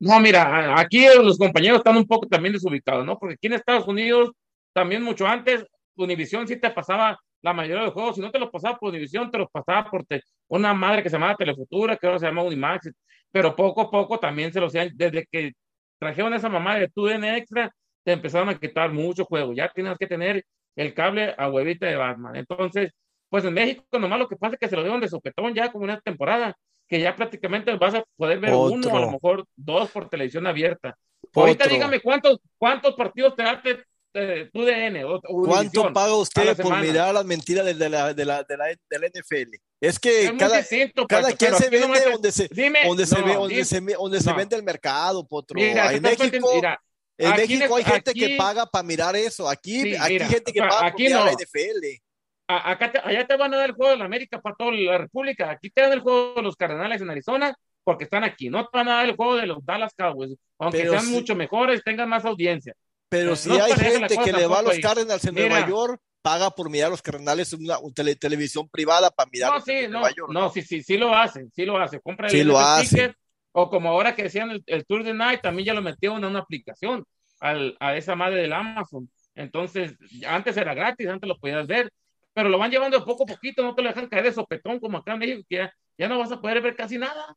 [0.00, 3.16] No, mira, aquí los compañeros están un poco también desubicados, ¿no?
[3.16, 4.32] Porque aquí en Estados Unidos,
[4.72, 5.64] también mucho antes,
[5.96, 8.90] Univisión sí te pasaba la mayoría de los juegos, si no te los pasaba por
[8.90, 12.26] Univisión, te los pasaba por te- una madre que se llamaba Telefutura, que ahora se
[12.26, 12.90] llama Unimax,
[13.30, 15.52] pero poco a poco también se los desde que
[15.98, 17.70] trajeron esa mamá de TUDN Extra,
[18.04, 20.44] te empezaron a quitar muchos juegos, ya tienes que tener
[20.76, 22.36] el cable a huevita de Batman.
[22.36, 22.92] Entonces,
[23.28, 25.70] pues en México nomás lo que pasa es que se lo dieron de sopetón ya
[25.70, 26.54] como una temporada,
[26.88, 29.10] que ya prácticamente vas a poder ver uno, a lo Otro.
[29.12, 30.96] mejor dos por televisión abierta.
[31.34, 31.74] Ahorita Otro.
[31.74, 37.14] dígame cuántos, cuántos partidos te da te- DN o, o ¿Cuánto paga usted por mirar
[37.14, 39.54] las mentiras de, de la, de, la, de, la, de la NFL?
[39.80, 42.48] Es Es que muy cada, distinto, cada pues, quien se no vende metes- donde se,
[42.52, 44.36] Dime, donde se no, ve, donde dime- se, donde se no.
[44.36, 45.54] vende el mercado, potro.
[45.60, 46.80] Mira, en México, mira,
[47.18, 49.48] en México hay en- gente que aquí- paga para mirar eso.
[49.48, 51.26] Aquí, Sí, aquí mira, hay gente que paga aquí mirar no.
[51.26, 52.02] la NFL.
[52.48, 54.72] a- acá te- allá te van a dar el juego de la América para toda
[54.72, 55.50] la República.
[55.50, 58.50] Aquí te dan el juego de los Cardenales en Arizona porque están aquí.
[58.50, 61.34] No te van a dar el juego de los Dallas Cowboys, aunque Pero sean mucho
[61.34, 62.74] mejores, tengan más audiencia.
[63.12, 64.80] Pero Eh, si hay gente cosa que le va a los ahí.
[64.80, 65.34] Cardinals en.
[65.34, 69.52] Nueva York, paga por mirar los Cardenales en una un tele- televisión privada para mirar
[69.52, 70.32] No, sí, en no, Nueva York.
[70.32, 72.00] no, sí, sí, sí lo hacen, sí lo hacen.
[72.02, 73.14] Compra Sí lo hacen.
[73.52, 76.28] o como ahora que decían el, el Tour de Night, también ya lo metieron a
[76.28, 77.04] una aplicación,
[77.40, 79.10] al, a esa madre del Amazon.
[79.34, 79.92] Entonces,
[80.26, 81.92] antes era gratis, antes lo podías ver,
[82.32, 84.80] pero lo van llevando de poco a poquito, no te lo dejan caer de sopetón
[84.80, 87.36] como acá en México, que ya, ya no vas a poder ver casi nada.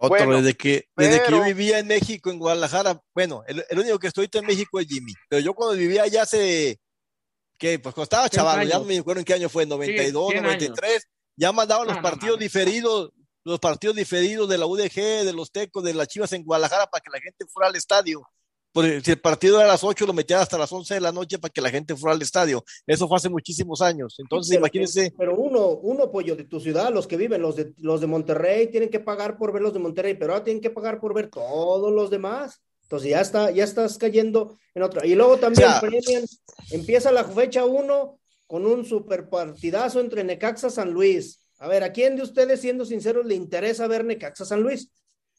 [0.00, 3.78] Otro, Bueno, desde que, desde que yo vivía en México, en Guadalajara, bueno, el, el
[3.80, 6.78] único que estoy en México es Jimmy, pero yo cuando vivía allá hace,
[7.58, 10.30] que pues cuando estaba 100 chaval, ya no me acuerdo en qué año fue, 92,
[10.30, 10.60] 100 años.
[10.60, 13.10] 93, ya mandaban los No, no partidos diferidos,
[13.42, 17.02] los partidos diferidos de la UDG, de los Tecos, de las Chivas en Guadalajara para
[17.02, 18.22] que la gente fuera al estadio.
[18.72, 21.10] Porque si el partido era a las 8, lo metían hasta las 11 de la
[21.12, 22.64] noche para que la gente fuera al estadio.
[22.86, 24.16] Eso fue hace muchísimos años.
[24.18, 25.12] Entonces, Pero- imagínense.
[25.16, 28.68] Pero uno, uno, pollo, de tu ciudad, los que viven, los de, los de Monterrey,
[28.68, 31.28] tienen que pagar por ver los de Monterrey, pero ahora tienen que pagar por ver
[31.28, 32.60] todos los demás.
[32.82, 35.04] Entonces ya está, ya estás cayendo en otra.
[35.06, 36.24] Y luego también premian,
[36.70, 41.40] empieza la fecha uno con un super partidazo entre Necaxa San Luis.
[41.58, 44.90] A ver, ¿a quién de ustedes, siendo sinceros, le interesa ver Necaxa San Luis?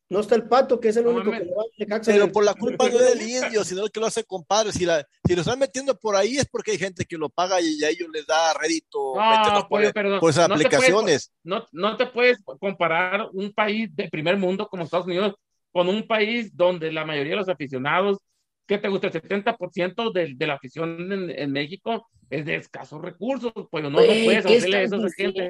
[0.10, 2.12] No está el pato, que es el No único que le va a Necaxa.
[2.12, 4.72] Pero por la culpa no es del indio, sino que lo hace compadre.
[4.72, 7.62] Si, la, si lo están metiendo por ahí es porque hay gente que lo paga
[7.62, 11.32] y a ellos les da rédito No, por, pero por esas no te puedes- aplicaciones.
[11.44, 15.36] no, no te puedes comparar un país de primer mundo como Estados Unidos
[15.72, 18.18] con un país donde la mayoría de los aficionados,
[18.66, 19.08] ¿qué te gusta?
[19.08, 23.90] El 70% de, de la afición en, en México es de escasos recursos, pues no,
[23.90, 25.50] no puedes ¿qué hacerle eso a gente.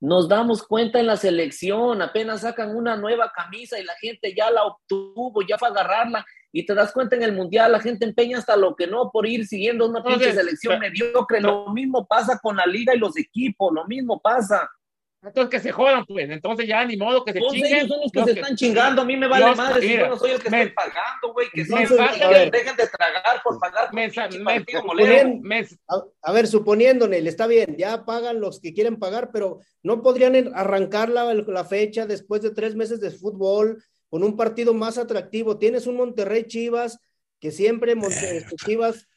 [0.00, 4.48] Nos damos cuenta en la selección, apenas sacan una nueva camisa y la gente ya
[4.50, 6.24] la obtuvo, ya fue a agarrarla.
[6.52, 9.26] Y te das cuenta en el mundial, la gente empeña hasta lo que no por
[9.26, 11.40] ir siguiendo una pinche selección mediocre.
[11.40, 14.70] Lo mismo pasa con la liga y los equipos, lo mismo pasa.
[15.20, 16.30] Entonces que se jodan, pues.
[16.30, 17.74] Entonces ya ni modo que se Todos chinguen.
[17.74, 19.02] ellos son los que los se están chingando.
[19.02, 20.74] A mí me vale los- madre si mira, yo no soy el que me- estoy
[20.74, 21.48] pagando, güey.
[21.52, 22.50] Que sí, Entonces, saquen, a ver.
[22.52, 27.46] dejen de tragar por pagar Me- me- me- me- A, a ver, suponiendo, Nel, está
[27.48, 32.42] bien, ya pagan los que quieren pagar, pero no podrían arrancar la, la fecha después
[32.42, 35.58] de tres meses de fútbol con un partido más atractivo.
[35.58, 36.98] Tienes un Monterrey Chivas
[37.40, 39.08] que siempre Monte- este, Chivas,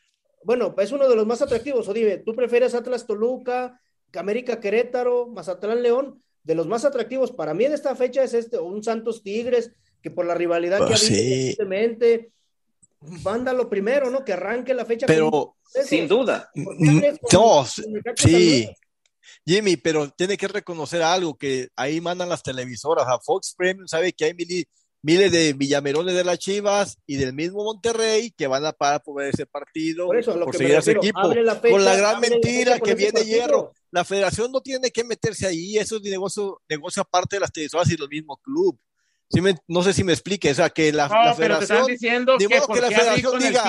[0.44, 1.88] bueno, es uno de los más atractivos.
[1.88, 3.80] O dime, ¿tú prefieres Atlas Toluca,
[4.20, 6.22] América Querétaro, Mazatlán León?
[6.44, 9.72] De los más atractivos para mí en esta fecha es este, o un Santos Tigres,
[10.02, 11.14] que por la rivalidad que ha habido sí.
[11.14, 12.32] recientemente,
[13.24, 14.26] mándalo primero, ¿no?
[14.26, 15.06] Que arranque la fecha.
[15.06, 15.56] Pero.
[15.86, 16.50] Sin duda.
[16.54, 17.66] ¿Por qué hables con- no,
[18.16, 18.70] sí.
[19.46, 23.06] Jimmy, pero tiene que reconocer algo, que ahí mandan las televisoras.
[23.08, 24.66] A Fox Premium sabe que hay mili-
[25.04, 29.16] miles de villamerones de las Chivas y del mismo Monterrey que van a pagar por
[29.18, 31.20] ver ese partido, Por eso, por seguir a su equipo.
[31.20, 33.36] abre la fecha, con la gran mentira que viene partido.
[33.36, 33.74] Hierro.
[33.92, 37.90] La federación no tiene que meterse ahí, eso es negocio, negocio aparte de las televisoras
[37.92, 38.80] y los mismos clubes.
[39.34, 41.64] Sí me- no sé si me explique, o sea, que la, No, la pero te
[41.64, 43.64] están federación, diciendo ni que modo que la federación diga,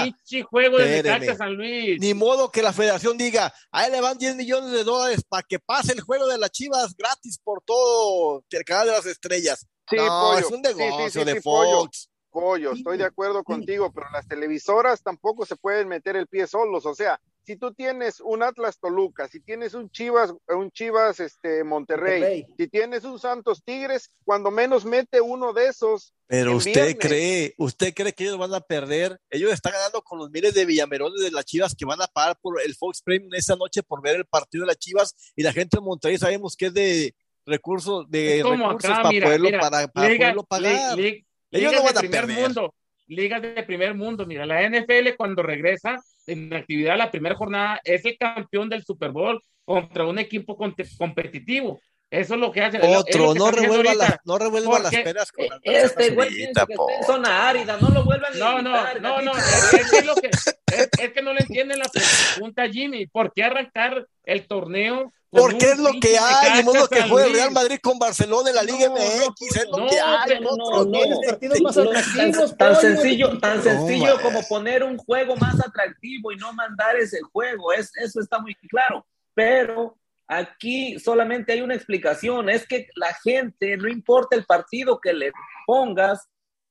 [0.50, 2.00] juego de San Luis.
[2.00, 5.60] ni modo que la federación diga, ahí le van 10 millones de dólares para que
[5.60, 9.64] pase el juego de las Chivas gratis por todo el canal de las estrellas.
[9.88, 10.38] Sí, no, pollo.
[10.38, 11.88] es un Sí, sí, de pollo.
[12.30, 16.86] Pollo, estoy de acuerdo contigo, pero las televisoras tampoco se pueden meter el pie solos.
[16.86, 21.64] O sea, si tú tienes un Atlas Toluca, si tienes un Chivas, un Chivas este
[21.64, 22.46] Monterrey, Monterrey.
[22.56, 26.14] si tienes un Santos Tigres, cuando menos mete uno de esos.
[26.26, 26.96] Pero usted viernes.
[26.98, 29.20] cree, usted cree que ellos van a perder.
[29.28, 32.38] Ellos están ganando con los miles de villamerones de las Chivas que van a pagar
[32.40, 35.52] por el Fox Premium esa noche por ver el partido de las Chivas y la
[35.52, 37.14] gente de Monterrey sabemos que es de
[37.46, 40.96] recursos de recursos acá, para mira, poderlo mira, para, para liga- poderlo pagar.
[40.96, 42.42] li- li- Ellos no van de a primer perder.
[42.42, 42.74] mundo,
[43.06, 44.26] ligas de primer mundo.
[44.26, 49.10] Mira, la NFL cuando regresa en actividad la primera jornada es el campeón del Super
[49.10, 51.80] Bowl contra un equipo conte- competitivo.
[52.10, 52.78] Eso es lo que hace.
[52.78, 56.66] Otro, que no revuelva, las, no revuelva ¿Por las peras con las Este güey piensa
[56.66, 56.86] que po.
[56.90, 59.48] está en zona árida, no lo vuelvan a No, no, invitar, no, no, gatito.
[59.48, 63.06] es, es que lo que, es, es que no le entienden la pregunta, Jimmy.
[63.06, 65.10] ¿Por qué arrancar el torneo?
[65.32, 67.38] Con Porque es lo que hay, Necaxa modo que juegue Luis?
[67.40, 70.40] Real Madrid con Barcelona en la Liga No, MX, es lo no, que hay.
[70.40, 70.90] no, no.
[70.90, 75.34] Tienes partidos más Lo- atractivos, tan, tan sencillo, tan No, sencillo como poner un juego
[75.36, 79.06] más atractivo y no mandar ese juego, es, eso está muy claro.
[79.34, 79.96] Pero
[80.28, 85.32] aquí solamente hay una explicación, es que la gente, no importa el partido que le
[85.66, 86.28] pongas,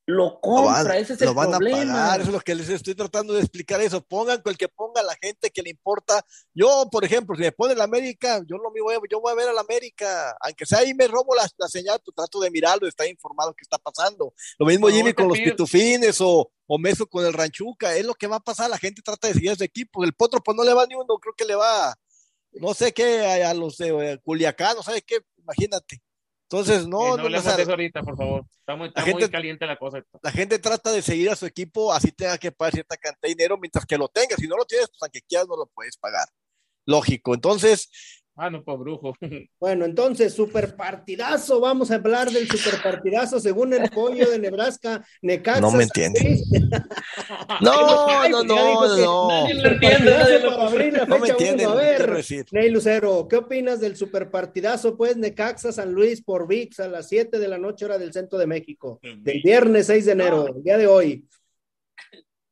[0.07, 1.93] lo Lo compra, van, ese es lo el van a problema.
[1.93, 4.01] pagar, eso es lo que les estoy tratando de explicar eso.
[4.01, 6.25] Pongan con el que ponga la gente que le importa.
[6.53, 9.31] Yo, por ejemplo, si me pone el América, yo no me voy a, yo voy
[9.31, 12.49] a ver al América, aunque sea ahí me robo la, la señal, pues trato de
[12.51, 14.33] mirarlo, estar informado qué está pasando.
[14.57, 18.15] Lo mismo No, Jimmy con los pitufines o, o Meso con el Ranchuca, es lo
[18.15, 20.03] que va a pasar, la gente trata de seguir a su equipo.
[20.03, 21.95] El Potro pues no le va ni uno, creo que le va,
[22.53, 26.01] no sé qué, a, a los de eh, Culiacán, no sé qué, imagínate.
[26.51, 28.43] Entonces, no, no, no hagas eso ahorita, por favor.
[28.59, 30.03] Está muy, está La muy gente- caliente la cosa.
[30.21, 33.29] la gente trata de seguir a su equipo, así tenga que pagar cierta cantidad de
[33.29, 34.37] dinero mientras que lo tengas.
[34.39, 36.27] Si no lo tienes, pues aunque quieras no lo puedes pagar.
[36.85, 37.33] Lógico.
[37.33, 37.89] Entonces,
[38.35, 39.15] Ah, no, brujo.
[39.59, 41.59] Bueno, entonces, super partidazo.
[41.59, 45.05] Vamos a hablar del super partidazo según el pollo de Nebraska.
[45.21, 45.61] Necaxa.
[45.61, 46.41] No me entiende.
[47.61, 49.27] No, Ay, no, dijo no, no.
[49.27, 51.69] Nadie lo entiende, nadie Partidazo lo para abrir la No me uno.
[51.69, 52.45] A ver, decir.
[52.51, 54.97] Ney Lucero, ¿qué opinas del super partidazo?
[54.97, 58.39] Pues Necaxa San Luis por VIX a las 7 de la noche, hora del centro
[58.39, 61.25] de México, del viernes 6 de enero, el día de hoy.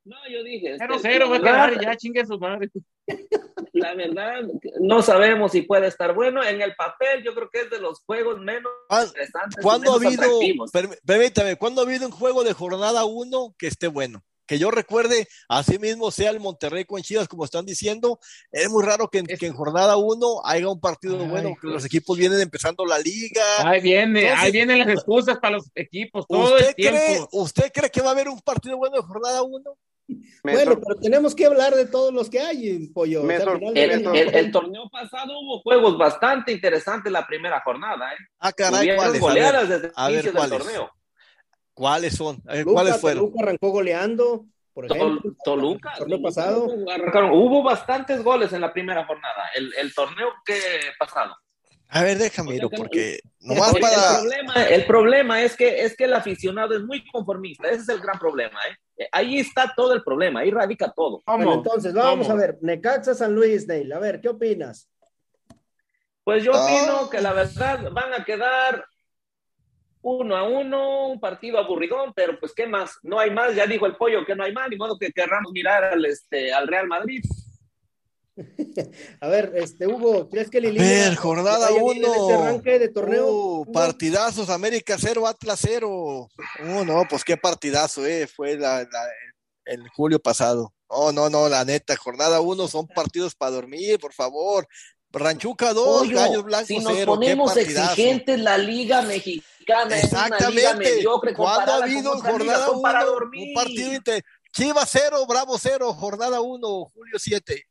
[0.10, 0.72] No, yo dije.
[0.74, 2.70] este, 0-0 va a quedar ya chingue su madre.
[3.74, 4.42] La verdad,
[4.82, 6.44] no sabemos si puede estar bueno.
[6.44, 9.64] En el papel, yo creo que es de los juegos menos ¿Cuán- interesantes.
[9.64, 10.40] ¿Cuándo ha habido,
[10.74, 14.24] perm- permítame, ¿cuándo ha habido un juego de jornada 1 que esté bueno?
[14.48, 18.20] Que yo recuerde, así mismo sea el Monterrey con Chivas, como están diciendo,
[18.52, 21.56] es muy raro que en, Es- que en jornada 1 haya un partido Ay, bueno,
[21.62, 23.44] que los equipos vienen empezando la liga.
[23.60, 26.98] Ahí viene, Entonces- ahí vienen las excusas para los equipos todo ¿Usted el tiempo.
[27.00, 29.78] cree, ¿Usted cree que va a haber un partido bueno en jornada 1?
[30.44, 33.22] Me Bueno, sor- pero tenemos que hablar de todos los que hay, pollo.
[33.22, 38.12] Sor- El, torneo pasado hubo juegos bastante interesantes la primera jornada.
[38.14, 38.18] ¿eh?
[38.40, 39.02] Ah, caray, ¿cuáles?
[39.08, 40.58] A ver, goleadas desde el a ver, inicio del ¿cuáles?
[40.66, 40.92] torneo.
[41.74, 42.42] ¿cuáles son?
[42.48, 43.24] A ver, Toluca, ¿Cuáles fueron?
[43.26, 45.32] Toluca arrancó goleando, por Tol- ejemplo.
[45.44, 45.92] Toluca.
[45.94, 46.68] El torneo Toluca, pasado.
[46.94, 47.32] arrancaron.
[47.32, 49.46] Hubo bastantes goles en la primera jornada.
[49.56, 50.60] El, el torneo que
[50.98, 51.36] pasado.
[51.92, 54.20] A ver, déjame ir, porque nomás para...
[54.20, 57.68] el, problema, el problema es que, es que el aficionado es muy conformista.
[57.68, 58.60] Ese es el gran problema.
[58.98, 59.08] ¿eh?
[59.12, 60.42] Ahí está todo el problema.
[60.42, 61.24] Ahí radica todo.
[61.26, 62.38] Bueno, entonces, vamos ¿Cómo?
[62.38, 62.58] a ver.
[62.62, 63.92] Necaxa San Luis, Neil.
[63.92, 64.88] A ver, ¿qué opinas?
[66.24, 66.64] Pues yo Ah.
[66.64, 68.86] opino que la verdad van a quedar
[70.02, 73.86] uno a uno, un partido aburridón, pero pues qué más, no hay más, ya dijo
[73.86, 76.88] el pollo que no hay más, ni modo que querramos mirar al, este, al Real
[76.88, 77.22] Madrid.
[79.22, 82.08] A ver, este, Hugo, ¿crees que Lili ver, jornada uno.
[82.14, 83.28] este arranque de torneo?
[83.28, 85.90] Uh, partidazos, América 0, Atlas 0.
[85.90, 88.28] Oh, no, pues qué partidazo, eh.
[88.28, 89.10] Fue la, la-
[89.66, 90.74] el julio pasado.
[90.90, 94.68] No, no, no, la neta, jornada 1 son partidos para dormir, por favor.
[95.12, 96.98] Ranchuca 2, Pollo, Gallos Blancos si nos 0.
[97.00, 100.96] Qué ponemos exigentes, la Liga Mexicana es una liga Exactamente.
[100.96, 103.48] mediocre ¿Cuándo ha habido jornada son para 1 dormir.
[103.50, 104.24] un partido inter...
[104.52, 107.68] Chivas 0, Bravo 0, jornada 1, julio 7,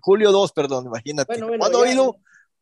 [0.00, 1.32] julio 2, perdón, imagínate.
[1.32, 2.16] Bueno, bueno, ¿Cuándo ha ya- habido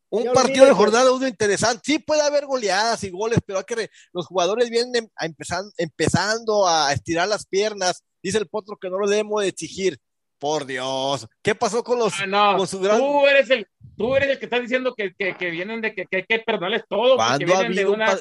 [0.09, 1.81] un ya partido de jornada 1 interesante?
[1.85, 5.25] Sí puede haber goleadas y goles, pero hay que re- los jugadores vienen em- a
[5.25, 8.03] empezar- empezando a estirar las piernas.
[8.23, 9.97] Dice el potro que no lo debemos de exigir.
[10.39, 14.15] Por Dios, ¿qué pasó con los Ah, no, con su gran- tú eres el, tú
[14.15, 16.83] eres el que está diciendo que, que, que vienen de que, que hay que perdonarles
[16.87, 18.19] todo, porque ¿Cuándo ha vienen de habido un una pa-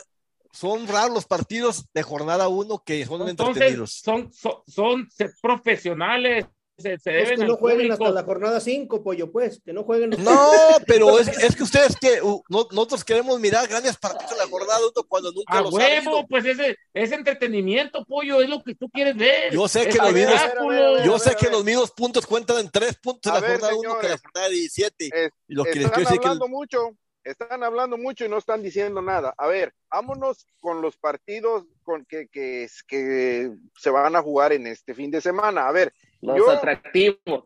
[0.51, 4.01] Son raros los partidos de jornada 1 que son entonces entretenidos.
[4.03, 5.07] son, son, son
[5.43, 6.47] profesionales,
[6.79, 8.05] se, se deben que al no jueguen público.
[8.07, 9.61] hasta la jornada 5, pollo, pues.
[9.65, 10.11] Que no jueguen.
[10.11, 10.51] los- No,
[10.87, 14.47] pero es, es que ustedes que uh, no- nosotros queremos mirar grandes partidos en la
[14.47, 18.63] jornada uno cuando nunca A los ha huevo, pues ese es entretenimiento, pollo, es lo
[18.63, 19.53] que tú quieres ver.
[19.53, 22.97] Yo sé Es que los mismos- Yo sé que los mismos puntos cuentan en tres
[22.97, 25.11] puntos en la ver, jornada 1 que en la jornada 17.
[25.13, 26.91] Es- Y lo que les están quiero decir que hablando mucho,
[27.25, 29.35] están hablando mucho y no están diciendo nada.
[29.37, 34.67] A ver, vámonos con los partidos con que, que, que se van a jugar en
[34.69, 35.67] este fin de semana.
[35.67, 35.93] A ver,
[36.27, 37.45] Los Yo- atractivos.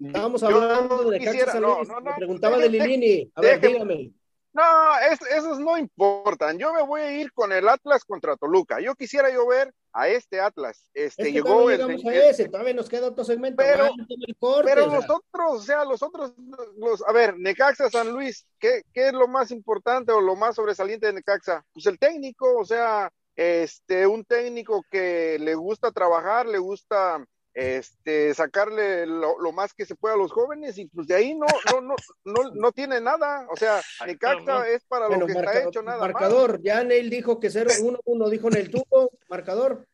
[0.00, 1.88] Estábamos hablando de quisiera- Necaxa San no, Luis.
[1.88, 3.30] no, Me preguntaba de Lilini.
[3.34, 4.12] A ver, déjeme- dígame.
[4.54, 4.62] No,
[5.10, 6.58] es- esos no importan.
[6.58, 8.80] Yo me voy a ir con el Atlas contra Toluca.
[8.80, 10.84] Yo quisiera yo ver a este Atlas.
[10.92, 13.56] Este Es que llegó el, a el- ese, todavía nos queda otro segmento.
[13.62, 14.96] Pero- el corte, pero o sea.
[14.96, 16.34] los otros, o sea, los otros,
[16.76, 20.56] los, a ver, Necaxa San Luis, ¿qué, ¿qué es lo más importante o lo más
[20.56, 21.64] sobresaliente de Necaxa?
[21.72, 28.32] Pues el técnico, o sea, este, un técnico que le gusta trabajar, le gusta este
[28.34, 31.46] sacarle lo, lo más que se pueda a los jóvenes y pues de ahí no
[31.70, 33.46] no no no, no tiene nada.
[33.50, 36.12] O sea Necaxa es para Bueno, lo que marca- está hecho nada más.
[36.12, 39.86] marcador, ya Neil dijo que 0-1-1, dijo en el tubo, marcador.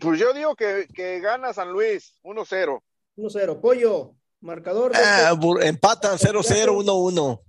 [0.00, 2.80] Pues yo digo que, que gana San Luis 1-0
[3.16, 7.42] 1-0, pollo, marcador de Ah, empatan 0-0, 1-1.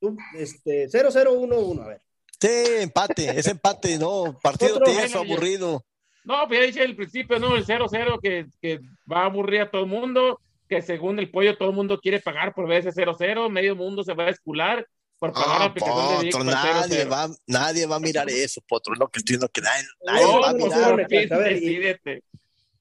[0.00, 2.02] tú, este, 0-0-1-1, a ver.
[2.40, 5.84] Sí, empate, es empate, no, partido ya- aburrido.
[6.30, 7.56] No, pues ya dije al principio, ¿no?
[7.56, 8.78] El 0-0 que, que
[9.10, 12.20] va a aburrir a todo el mundo, que según el pollo todo el mundo quiere
[12.20, 14.86] pagar por ver ese 0-0, medio mundo se va a escular
[15.18, 17.10] por pagar Ah, de Potro, por nadie 0-0.
[17.10, 20.40] va, nadie va a mirar eso, Potro, lo que estoy diciendo que nadie, nadie No,
[20.40, 20.76] va a pues, pues,
[21.10, 21.32] mirar.
[21.32, 22.22] A ver, y-.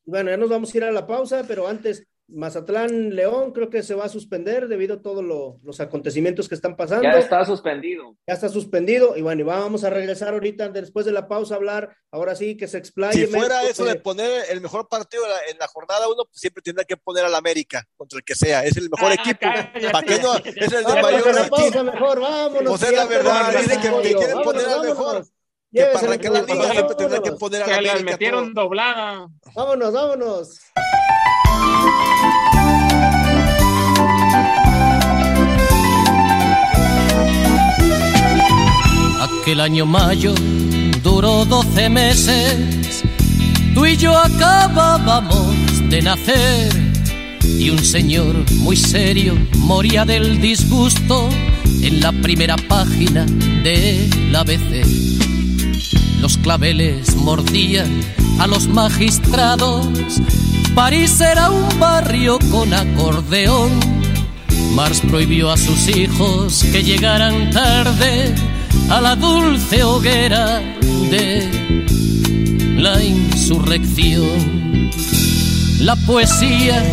[0.05, 3.83] Bueno, ya nos vamos a ir a la pausa, pero antes, Mazatlán León creo que
[3.83, 7.03] se va a suspender debido a todos lo- los acontecimientos que están pasando.
[7.03, 8.15] Ya está suspendido.
[8.27, 11.57] Ya está suspendido y bueno, y vamos a regresar ahorita después de la pausa a
[11.57, 13.25] hablar, ahora sí que se explaye.
[13.25, 16.15] Si fuera México, eso de poner el mejor partido en la, en la jornada 1,
[16.25, 19.15] pues siempre tendrá que poner al América, contra el que sea, es el mejor Ah,
[19.15, 19.39] equipo.
[19.41, 19.89] cállate.
[19.91, 20.35] ¿Para qué no?
[20.37, 22.69] Es el de mayor mejor, vámonos.
[22.79, 24.97] Pues es la verdad, dicen que- que quieren Vámonos, poner al vámonos.
[24.97, 25.25] mejor.
[25.71, 27.39] Que para arrancar la liga siempre tendrá que vámonos.
[27.39, 28.11] poner a la América.
[28.11, 28.63] metieron todo.
[28.63, 29.27] doblada.
[29.55, 30.59] Vámonos, vámonos.
[39.21, 40.33] Aquel año mayo
[41.03, 43.03] duró doce meses,
[43.75, 45.55] tú y yo acabábamos
[45.89, 46.73] de nacer
[47.43, 51.29] y un señor muy serio moría del disgusto
[51.81, 55.38] en la primera página del ABC.
[56.21, 58.01] Los claveles mordían
[58.39, 59.87] a los magistrados
[60.75, 63.71] París era un barrio con acordeón.
[64.75, 68.33] Mars prohibió a sus hijos que llegaran tarde
[68.89, 70.61] a la dulce hoguera
[71.11, 71.49] de
[72.77, 74.89] la insurrección.
[75.81, 76.83] La poesía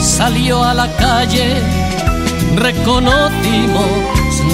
[0.00, 1.54] salió a la calle,
[2.56, 3.86] reconocimos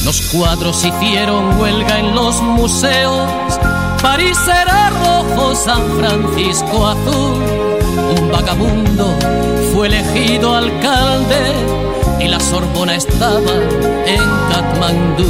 [0.06, 3.28] Los cuadros hicieron huelga en los museos.
[4.00, 7.42] París era rojo, San Francisco azul.
[8.16, 9.18] Un vagabundo
[9.74, 11.52] fue elegido alcalde
[12.20, 13.52] y la Sorbona estaba
[14.06, 15.26] en Katmandú.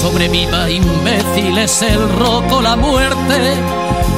[0.00, 3.56] Sobreviva imbéciles el roco, la muerte.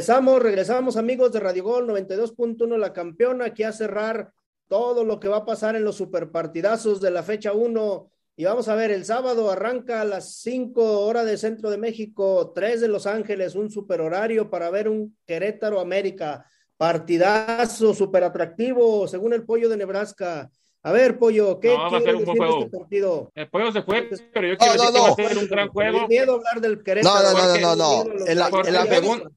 [0.10, 4.32] Regresamos, regresamos amigos de Radio Gol 92.1 La Campeona, aquí a cerrar
[4.68, 8.10] todo lo que va a pasar en los superpartidazos de la fecha 1.
[8.36, 12.51] Y vamos a ver, el sábado arranca a las 5 horas de Centro de México,
[12.55, 16.43] 3 de Los Ángeles, un super horario para ver un Querétaro América.
[16.76, 20.49] Partidazo, súper atractivo, según el pollo de Nebraska.
[20.82, 22.60] A ver, Pollo, ¿qué No, va a ser un buen decir de juego.
[22.64, 23.32] este partido?
[23.36, 25.14] El pollo se fue, pero yo quiero No, decir no, que va no.
[25.14, 26.07] a ser un gran juego.
[26.07, 27.16] Miedo hablar del Querétaro.
[27.16, 28.03] No, no, no, no, no, tengo no.
[28.05, 28.70] miedo a El- los- Porque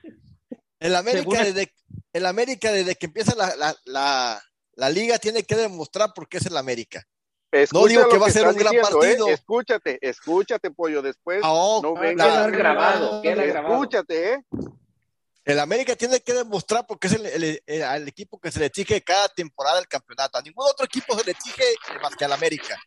[0.80, 1.74] el América- según- desde,
[2.12, 4.42] el América, desde que empieza la, la, la,
[4.74, 7.04] la liga, tiene que demostrar por qué es el América.
[7.50, 9.06] Escucha digo que va a ser un gran diciendo, ¿eh?
[9.06, 9.28] partido.
[9.28, 11.00] Escúchate, escúchate, pollo.
[11.00, 13.72] Después Ah, oh, no Ah, Queda grabado.
[13.74, 14.44] Escúchate, ¿eh?
[15.46, 19.02] El América tiene que demostrar porque es el, el- el- equipo que se le exige
[19.02, 20.36] cada temporada el campeonato.
[20.36, 21.64] A ningún otro equipo se le exige
[22.02, 22.78] más que al América.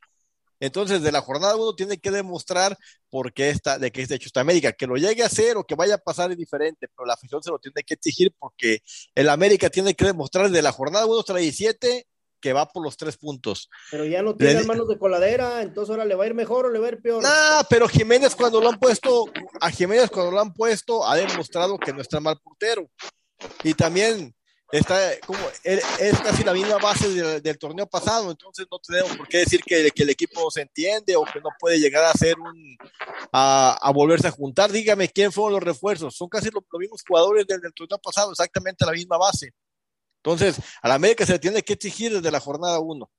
[0.61, 2.77] Entonces, de la jornada uno tiene que demostrar
[3.09, 4.71] por qué está, de qué está hecho esta América.
[4.71, 7.43] Que lo llegue a hacer o que vaya a pasar es diferente, pero la afición
[7.43, 8.81] se lo tiene que exigir porque
[9.15, 12.07] el América tiene que demostrar de la jornada 1 hasta la 17
[12.39, 13.69] que va por los tres puntos.
[13.91, 16.65] Pero ya no tiene Le- manos de coladera, entonces ahora le va a ir mejor
[16.65, 17.21] o le va a ir peor.
[17.21, 19.25] Nah, pero Jiménez cuando lo han puesto,
[19.59, 22.89] a Jiménez cuando lo han puesto, ha demostrado que no está mal portero.
[23.63, 24.33] Y también
[24.71, 29.27] está como es casi la misma base del, del torneo pasado, entonces no tenemos por
[29.27, 32.39] qué decir que, que el equipo se entiende o que no puede llegar a ser
[32.39, 32.77] un
[33.31, 34.71] a, a volverse a juntar.
[34.71, 36.15] Dígame quién fueron los refuerzos.
[36.15, 39.53] Son casi los, los mismos jugadores del, del torneo pasado, exactamente la misma base.
[40.23, 43.09] Entonces, a la América se le tiene que exigir desde la jornada uno.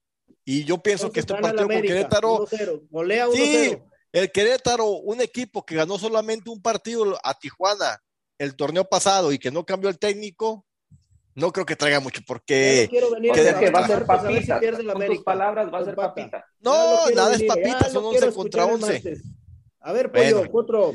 [0.45, 3.35] Y yo pienso que este Entonces partido el con América, Querétaro 1-0, golea 1-0.
[3.35, 3.79] Sí,
[4.13, 8.03] el Querétaro, un equipo que ganó solamente un partido a Tijuana
[8.39, 10.67] el torneo pasado y que no cambió el técnico,
[11.35, 14.49] no creo que traiga mucho porque no quiero venir que va a ser ver si
[14.49, 14.61] papita.
[14.61, 15.22] Con tus América.
[15.24, 16.45] palabras va a ser papita.
[16.61, 16.72] no,
[17.07, 18.93] quiero nada es venir, papita, ya son no 11 quiero contra escuchar el 11.
[18.93, 19.24] martes.
[19.80, 20.51] A ver, Pollo, Bueno.
[20.53, 20.95] otro.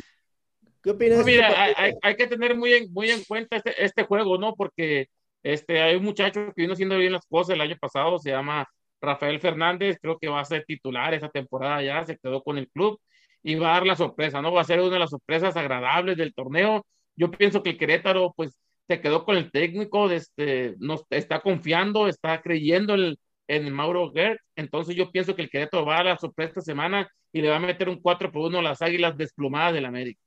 [0.84, 3.58] ¿Qué opinas No, de este mira, hay- hay que tener muy en, muy en cuenta
[3.58, 4.54] este, este juego, ¿no?
[4.56, 5.08] Porque
[5.44, 8.66] este, hay un muchacho que vino haciendo bien las cosas el año pasado, se llama
[9.02, 12.70] Rafael Fernández, creo que va a ser titular esa temporada ya, se quedó con el
[12.70, 13.00] club
[13.44, 14.52] y va a dar la sorpresa, ¿no?
[14.54, 16.86] Va a ser una de las sorpresas agradables del torneo.
[17.16, 18.58] Yo pienso que el Querétaro, pues,
[18.88, 23.18] se quedó con el técnico, este, nos, está confiando, está creyendo en,
[23.48, 27.10] el Mauro Gert, entonces yo pienso que el Querétaro va a la sorpresa esta semana
[27.32, 30.20] y le va a meter un 4 por 1 a las Águilas desplumadas del América.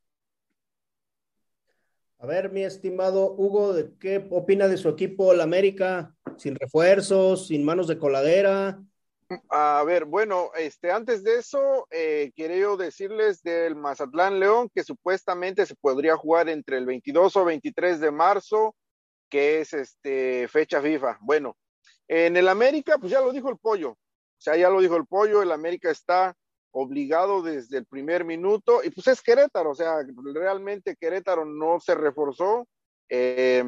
[2.19, 6.15] A ver, mi estimado Hugo, ¿de qué opina de su equipo, el América?
[6.37, 8.83] Sin refuerzos, sin manos de coladera.
[9.49, 15.67] A ver, bueno, este, antes de eso, eh, quiero decirles del Mazatlán León que supuestamente
[15.67, 18.75] se podría jugar entre el 22 o 23 de marzo,
[19.29, 21.19] que es este fecha FIFA.
[21.21, 21.57] Bueno,
[22.09, 23.91] en el América, pues ya lo dijo el pollo.
[23.93, 26.35] O sea, ya lo dijo el pollo, el América está
[26.73, 29.99] obligado desde el primer minuto y pues es Querétaro, o sea,
[30.35, 32.67] realmente Querétaro no se reforzó.
[33.09, 33.65] Eh,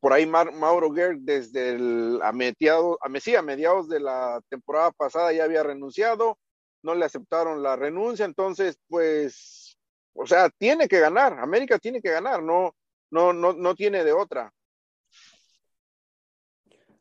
[0.00, 4.40] por ahí Mar- Mauro Gerg desde el, a, mediados, a, sí, a mediados de la
[4.48, 6.38] temporada pasada ya había renunciado,
[6.82, 9.76] no le aceptaron la renuncia, entonces pues,
[10.14, 12.74] o sea, tiene que ganar, América tiene que ganar, no,
[13.10, 14.52] no, no, no tiene de otra.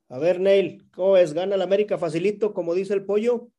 [0.09, 1.33] A ver, Neil, ¿cómo es?
[1.33, 3.49] ¿Gana el América facilito, como dice el pollo?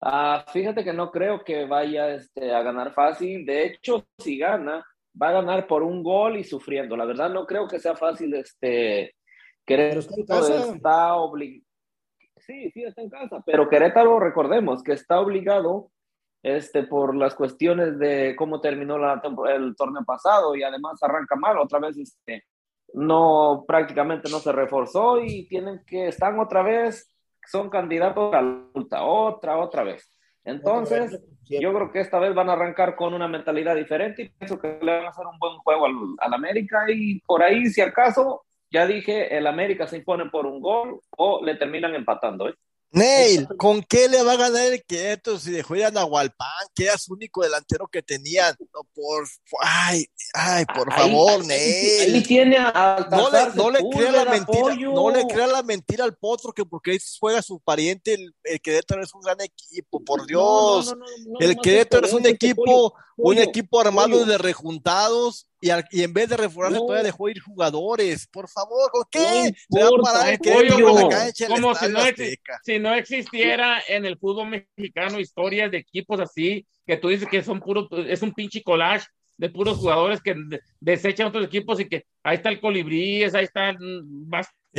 [0.00, 3.44] Ah, fíjate que no creo que vaya este, a ganar fácil.
[3.44, 4.84] De hecho, si gana,
[5.20, 6.96] va a ganar por un gol y sufriendo.
[6.96, 8.34] La verdad, no creo que sea fácil.
[8.34, 9.14] Este,
[9.64, 11.66] Pero está obligado.
[12.38, 13.42] Sí, sí, está en casa.
[13.44, 15.90] Pero Querétaro, recordemos que está obligado
[16.42, 19.20] este, por las cuestiones de cómo terminó la
[19.52, 21.58] el torneo pasado y además arranca mal.
[21.58, 22.44] Otra vez este,
[22.94, 27.12] no, prácticamente no se reforzó y tienen que, están otra vez,
[27.46, 30.10] son candidatos a la multa, otra, otra vez.
[30.46, 34.58] Entonces, yo creo que esta vez van a arrancar con una mentalidad diferente y pienso
[34.58, 37.80] que le van a hacer un buen juego al, al América y por ahí, si
[37.80, 42.48] acaso, ya dije, el América se impone por un gol o le terminan empatando.
[42.48, 42.54] ¿eh?
[42.92, 46.84] Neil, ¿con qué le va a ganar el Querétaro si dejó ir a Nahualpan, que
[46.84, 48.56] era su único delantero que tenían?
[48.72, 49.28] No, por,
[49.60, 52.14] ay, ay, por Ahí- favor, ahí, Neil.
[52.14, 56.04] ahí tiene a No le, no le crea la mentira, no le crea la mentira
[56.04, 60.02] al potro que porque ahí juega su pariente, el, el Querétaro es un gran equipo,
[60.02, 60.86] por Dios.
[60.86, 64.24] no, no, el Querétaro es un equipo, Pollo, un Pollo, equipo armado Pollo.
[64.26, 66.86] de rejuntados y, al- y en vez de reforzarse No.
[66.86, 68.26] todavía dejó ir jugadores.
[68.28, 69.54] Por favor, ¿con qué?
[69.68, 71.08] No Se importa, parar el Pollo.
[71.08, 72.00] Cancha Como si no,
[72.64, 77.42] si no existiera en el fútbol mexicano historias de equipos así, que tú dices que
[77.42, 79.06] son puros, es un pinche collage
[79.36, 83.44] de puros jugadores que de- desechan otros equipos y que ahí está el Colibríes, ahí
[83.44, 84.02] están El,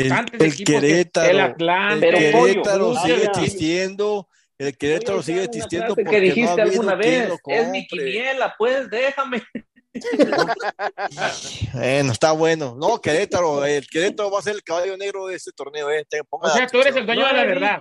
[0.07, 4.27] bastantes el equipos, que- Querétaro, el el Atlante, Pollo, Querétaro sigue existiendo,
[4.57, 7.29] el Querétaro sigue existiendo porque que dijiste no ha alguna vez.
[7.47, 9.43] Es mi quiniela, pues déjame.
[11.73, 12.75] Bueno, está bueno.
[12.77, 16.05] No, Querétaro, el Querétaro va a ser el caballo negro de este torneo, eh.
[16.29, 17.79] O sea, tú eres el dueño de la verdad.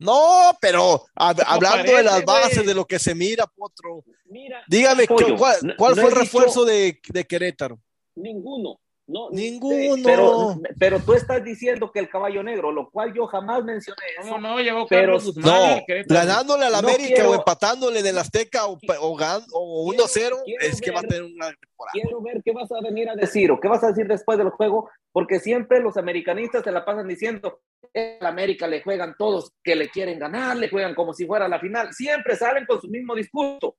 [0.00, 4.04] No, pero hab- hablando de las bases de lo que se mira, Potro.
[4.26, 7.80] Mira, Dígame, Pollo, ¿cuál, cuál no fue el refuerzo de, de Querétaro?
[8.14, 8.78] Ninguno.
[9.10, 10.02] No, Ninguno.
[10.04, 14.28] Pero, pero tú estás diciendo que el caballo negro, lo cual yo jamás mencioné eso.
[14.28, 15.78] No, no, llegó Pero- Guzmán.
[15.78, 19.16] No, ganándole al No América quiero- o empatándole en el Azteca o, o,
[19.52, 21.92] o 1-0, quiero es que va a ver- tener una temporada.
[21.94, 24.50] Quiero ver qué vas a venir a decir o qué vas a decir después del
[24.50, 27.60] juego, porque siempre los americanistas se la pasan diciendo,
[27.94, 31.58] el América le juegan todos que le quieren ganar, le juegan como si fuera la
[31.58, 33.74] final, siempre salen con su mismo discurso.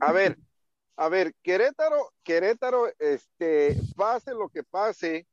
[0.00, 0.38] A ver,
[0.96, 5.26] a ver, Querétaro, Querétaro, este, pase lo que pase,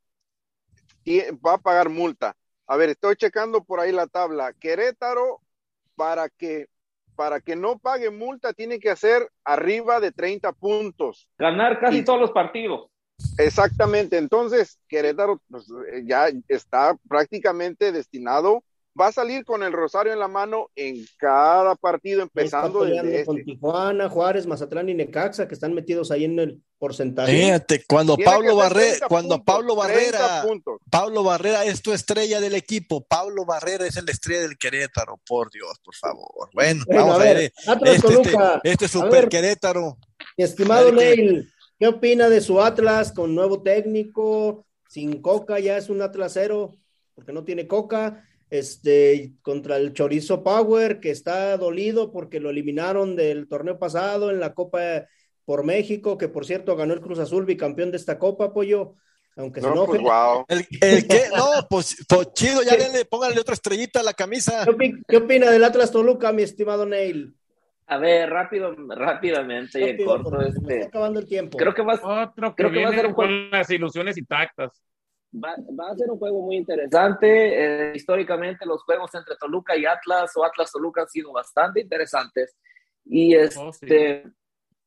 [1.45, 2.35] va a pagar multa.
[2.67, 4.53] A ver, estoy checando por ahí la tabla.
[4.53, 5.41] Querétaro,
[5.95, 6.67] para que,
[7.15, 11.27] para que no pague multa, tiene que hacer arriba de 30 puntos.
[11.37, 12.87] Ganar casi Y- todos los partidos.
[13.37, 15.67] Exactamente, entonces Querétaro pues,
[16.05, 18.63] ya está prácticamente destinado,
[18.99, 23.37] va a salir con el rosario en la mano en cada partido, empezando desde con
[23.37, 23.51] este.
[23.53, 27.31] Tijuana, Juárez, Mazatlán y Necaxa, que están metidos ahí en el porcentaje.
[27.31, 30.43] Fíjate, cuando Tiene Pablo Barrera, 30 cuando puntos, Pablo 30 Barrera.
[30.89, 33.01] Pablo Barrera es tu estrella del equipo.
[33.05, 36.49] Pablo Barrera es la estrella del Querétaro, por Dios, por favor.
[36.53, 37.37] Bueno, Bueno, vamos a a ver.
[37.37, 39.29] ver, Atlas Este, este, este A super ver.
[39.29, 39.97] Querétaro.
[40.37, 41.17] Mi estimado ver.
[41.17, 44.65] Neil, ¿qué opina de su Atlas con nuevo técnico?
[44.89, 46.75] Sin Coca ya es un Atlas cero,
[47.15, 48.27] porque no tiene Coca.
[48.51, 54.41] Este, contra el Chorizo Power, que está dolido porque lo eliminaron del torneo pasado en
[54.41, 55.07] la Copa
[55.45, 58.95] por México, que por cierto ganó el Cruz Azul, bicampeón de esta Copa, pollo.
[59.37, 59.99] Aunque se No, enoje.
[59.99, 60.45] pues wow.
[60.49, 64.65] El, el que, no, pues, pues chido, ya denle, pónganle otra estrellita a la camisa.
[64.65, 67.33] ¿Qué, opi- qué opina del Atlas Toluca, mi estimado Neil?
[67.87, 71.57] A ver, rápido, rápidamente y en Rápido, corto, me está este, acabando el tiempo.
[71.57, 74.81] creo que va, Otro que Creo que va a ser un con las ilusiones intactas.
[75.33, 77.29] Va, va a ser un juego muy interesante.
[77.89, 82.55] Eh, históricamente los juegos entre Toluca y Atlas o Atlas Toluca han sido bastante interesantes.
[83.05, 83.79] Y Oh, sí.
[83.85, 84.23] este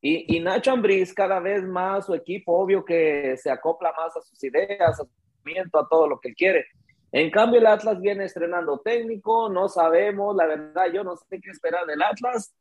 [0.01, 4.21] y, y Nacho Ambriz cada vez más su equipo, obvio que se acopla más a
[4.21, 5.09] sus ideas, a su
[5.43, 6.67] movimiento, a todo lo que quiere.
[7.11, 11.51] En cambio, el Atlas viene estrenando técnico, no sabemos, la verdad, yo no sé qué
[11.51, 12.55] esperar del Atlas.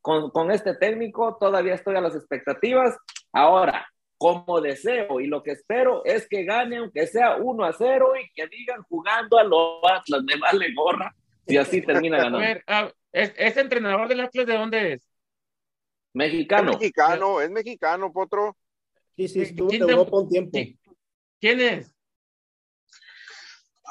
[0.00, 2.96] Con, con este técnico todavía estoy a las expectativas.
[3.32, 3.86] Ahora,
[4.18, 8.28] como deseo y lo que espero es que gane, aunque sea 1 a 0 y
[8.34, 11.14] que digan jugando a los Atlas, me vale gorra,
[11.46, 12.38] y así termina A ganando.
[12.40, 15.02] ver, ah, ¿es- ¿ese entrenador del Atlas de dónde es?
[15.02, 15.08] Es
[16.14, 16.72] Mexicano.
[16.72, 18.56] mexicano, es mexicano, Potro.
[19.16, 20.58] Sí, sí, estuvo en ¿Quién te- Europa un tiempo.
[20.58, 20.78] ¿Qui-
[21.40, 21.94] ¿Quién es?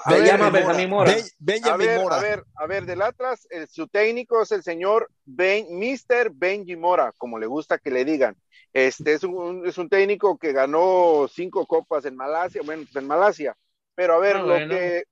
[0.06, 1.12] A Se ver, llama Mora, Benjamín Mora.
[1.12, 2.16] Ben- A Benjamin ver, Mora.
[2.18, 6.32] a ver, a ver, del Atlas, el- su técnico es el señor Ben, Mr.
[6.34, 8.36] Benji Mora, como le gusta que le digan.
[8.74, 13.08] Este es un, es un técnico que ganó cinco copas en Malasia, bueno, pues en
[13.08, 13.56] Malasia.
[13.96, 14.70] Pero a ver, Ah, lo bueno.
[14.76, 15.04] que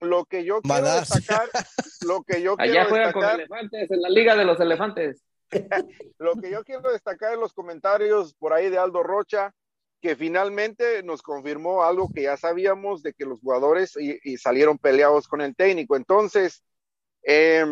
[0.00, 1.14] lo que yo quiero Malasia.
[1.16, 1.48] destacar,
[2.04, 5.22] lo que yo Allá quiero juegan con destacar, elefantes, en la Liga de los Elefantes.
[6.18, 9.52] lo que yo quiero destacar en los comentarios por ahí de Aldo Rocha,
[10.02, 15.28] que finalmente nos confirmó algo que ya sabíamos de que los jugadores y, salieron peleados
[15.28, 15.96] con el técnico.
[15.96, 16.64] Entonces,
[17.22, 17.64] eh,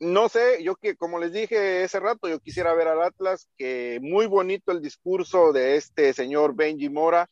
[0.00, 3.98] no sé, yo que como les dije ese rato, yo quisiera ver al Atlas, que
[4.00, 7.28] muy bonito el discurso de este señor Benji Mora,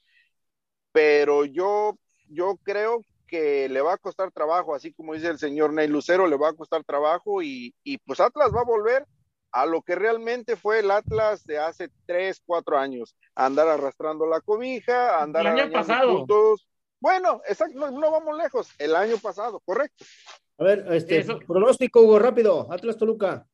[0.92, 5.72] pero yo, yo creo que le va a costar trabajo, así como dice el señor
[5.72, 9.06] Ney Lucero, le va a costar trabajo y, y pues Atlas va a volver
[9.52, 14.40] a lo que realmente fue el Atlas de hace tres, cuatro años, andar arrastrando la
[14.40, 16.18] cobija, andar El año pasado.
[16.18, 16.68] puntos.
[17.00, 20.04] Bueno, exacto, no, no vamos lejos, el año pasado, correcto.
[20.58, 21.38] A ver, este, Eso.
[21.40, 22.66] pronóstico, Hugo, rápido.
[22.72, 23.46] Atlas Toluca.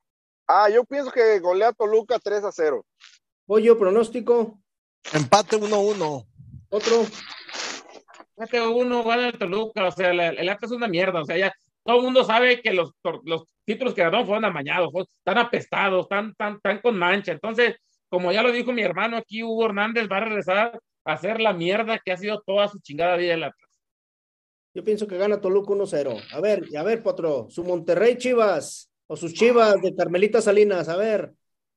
[0.47, 2.85] Ah, yo pienso que golea Toluca 3 a 0.
[3.47, 4.61] Pollo, pronóstico.
[5.13, 6.27] Empate 1-1.
[6.71, 7.05] Otro.
[8.35, 11.53] Fíjate, uno gana el Toluca, o sea, el Atlas es una mierda, o sea, ya
[11.85, 12.93] todo el mundo sabe que los,
[13.25, 17.33] los títulos que ganó fueron amañados, fueron- están apestados, están, están, están con mancha.
[17.33, 17.77] Entonces,
[18.09, 20.59] como ya lo dijo mi hermano aquí, Hugo Hernández va a regresar
[21.05, 23.71] a hacer la mierda que ha sido toda su chingada vida el Atlas.
[24.75, 26.21] Yo pienso que gana Toluca 1-0.
[26.33, 30.89] A ver, y a ver, Potro, su Monterrey Chivas o sus Chivas de Carmelita Salinas.
[30.89, 31.33] A ver,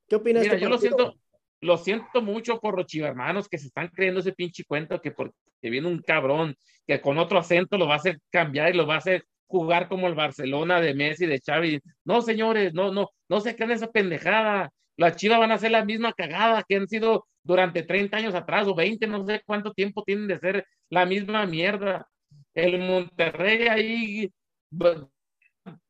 [0.07, 1.15] ¿qué opina de Mira, este yo lo siento,
[1.61, 5.33] lo siento mucho por los chivermanos que se están creyendo ese pinche cuento que porque
[5.61, 6.55] viene un cabrón
[6.87, 9.87] que con otro acento lo va a hacer cambiar y lo va a hacer jugar
[9.87, 11.79] como el Barcelona de Messi, de Xavi.
[12.03, 14.71] No, señores, no, no, no se crean esa pendejada.
[14.97, 18.67] Las Chivas van a hacer la misma cagada que han sido durante 30 años atrás
[18.67, 22.07] o 20, no sé cuánto tiempo tienen de ser la misma mierda.
[22.53, 24.29] El Monterrey ahí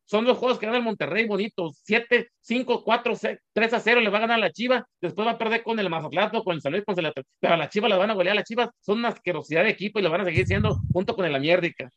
[0.06, 1.80] son los juegos que gana el Monterrey bonitos.
[1.84, 3.14] 7, 5, 4,
[3.54, 4.88] 3 a 0 le va a ganar la Chiva.
[5.02, 6.84] Después va a perder con el Mazatlán con el San Luis.
[6.86, 8.34] Con el- pero a la Chiva la van a golear.
[8.34, 11.16] A la Chiva son una asquerosidad de equipo y lo van a seguir siendo junto
[11.16, 11.90] con el Amierdica.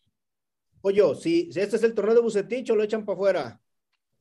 [0.80, 3.60] Pollo, si, si este es el torneo de Bucetich o lo echan para afuera.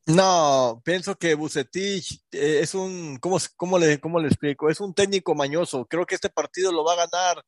[0.05, 4.69] No, pienso que Bucetich eh, es un, ¿cómo, cómo, le, ¿cómo le explico?
[4.69, 5.85] Es un técnico mañoso.
[5.85, 7.43] Creo que este partido lo va a ganar,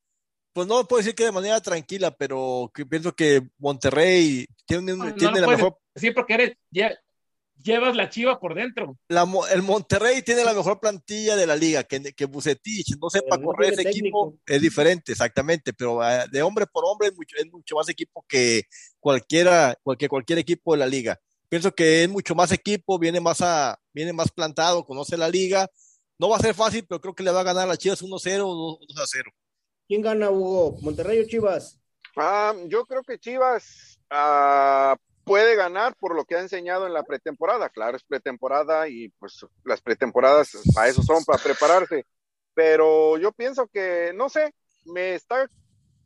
[0.52, 5.00] pues no puedo decir que de manera tranquila, pero que pienso que Monterrey tiene, un-
[5.00, 6.58] No, no tiene lo la puedes mejor, decir porque eres,
[7.62, 8.98] llevas la Chiva por dentro.
[9.08, 13.42] la el Monterrey tiene la mejor plantilla de la liga, que, que Bucetich no sepa
[13.42, 17.46] correr ese equipo es diferente, exactamente, pero eh, de hombre por hombre es mucho, es
[17.52, 18.64] mucho más equipo que
[19.00, 21.20] cualquiera, cualquier, cualquier equipo de la liga.
[21.50, 25.68] Pienso que es mucho más equipo, viene más a, viene más plantado, conoce la liga.
[26.20, 28.04] No va a ser fácil, pero creo que le va a ganar a las Chivas
[28.04, 29.24] 1-0 o 2-0.
[29.88, 30.78] ¿Quién gana, Hugo?
[30.82, 31.80] ¿Monterrey o Chivas?
[32.16, 34.96] Ah, yo creo que Chivas ah,
[35.30, 37.70] puede ganar por lo que ha enseñado en la pretemporada.
[37.70, 42.08] Claro, es pretemporada y pues las pretemporadas para eso son, para prepararse.
[42.56, 44.56] Pero yo pienso que, no sé,
[44.86, 45.48] me está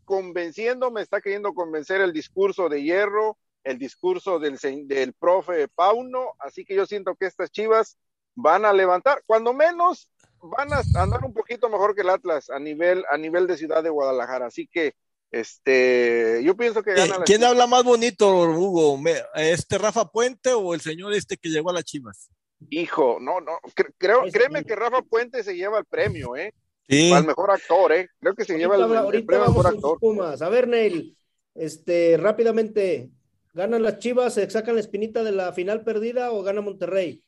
[0.03, 4.57] convenciendo, me está queriendo convencer el discurso de Hierro, el discurso del,
[4.87, 7.97] del profe Pauno, así que yo siento que estas chivas
[8.35, 10.09] van a levantar, cuando menos
[10.41, 13.83] van a andar un poquito mejor que el Atlas a nivel, a nivel de ciudad
[13.83, 14.95] de Guadalajara, así que
[15.33, 18.97] este, yo pienso que Eh, gana la ¿Quién habla más bonito, Hugo?
[18.97, 22.29] ¿Me- ¿Este Rafa Puente o el señor este que llegó a las Chivas?
[22.69, 26.53] Hijo, no, no, cre- creo, créeme que Rafa Puente se lleva el premio, ¿eh?
[26.87, 27.11] Sí.
[27.11, 28.09] Al mejor actor, ¿eh?
[28.19, 29.99] Creo que se lleva el, el premio al mejor actor.
[29.99, 30.41] Pumas.
[30.41, 31.17] A ver, Neil,
[31.55, 33.09] este, rápidamente,
[33.53, 37.23] ¿ganan las Chivas, se sacan la espinita de la final perdida o gana Monterrey?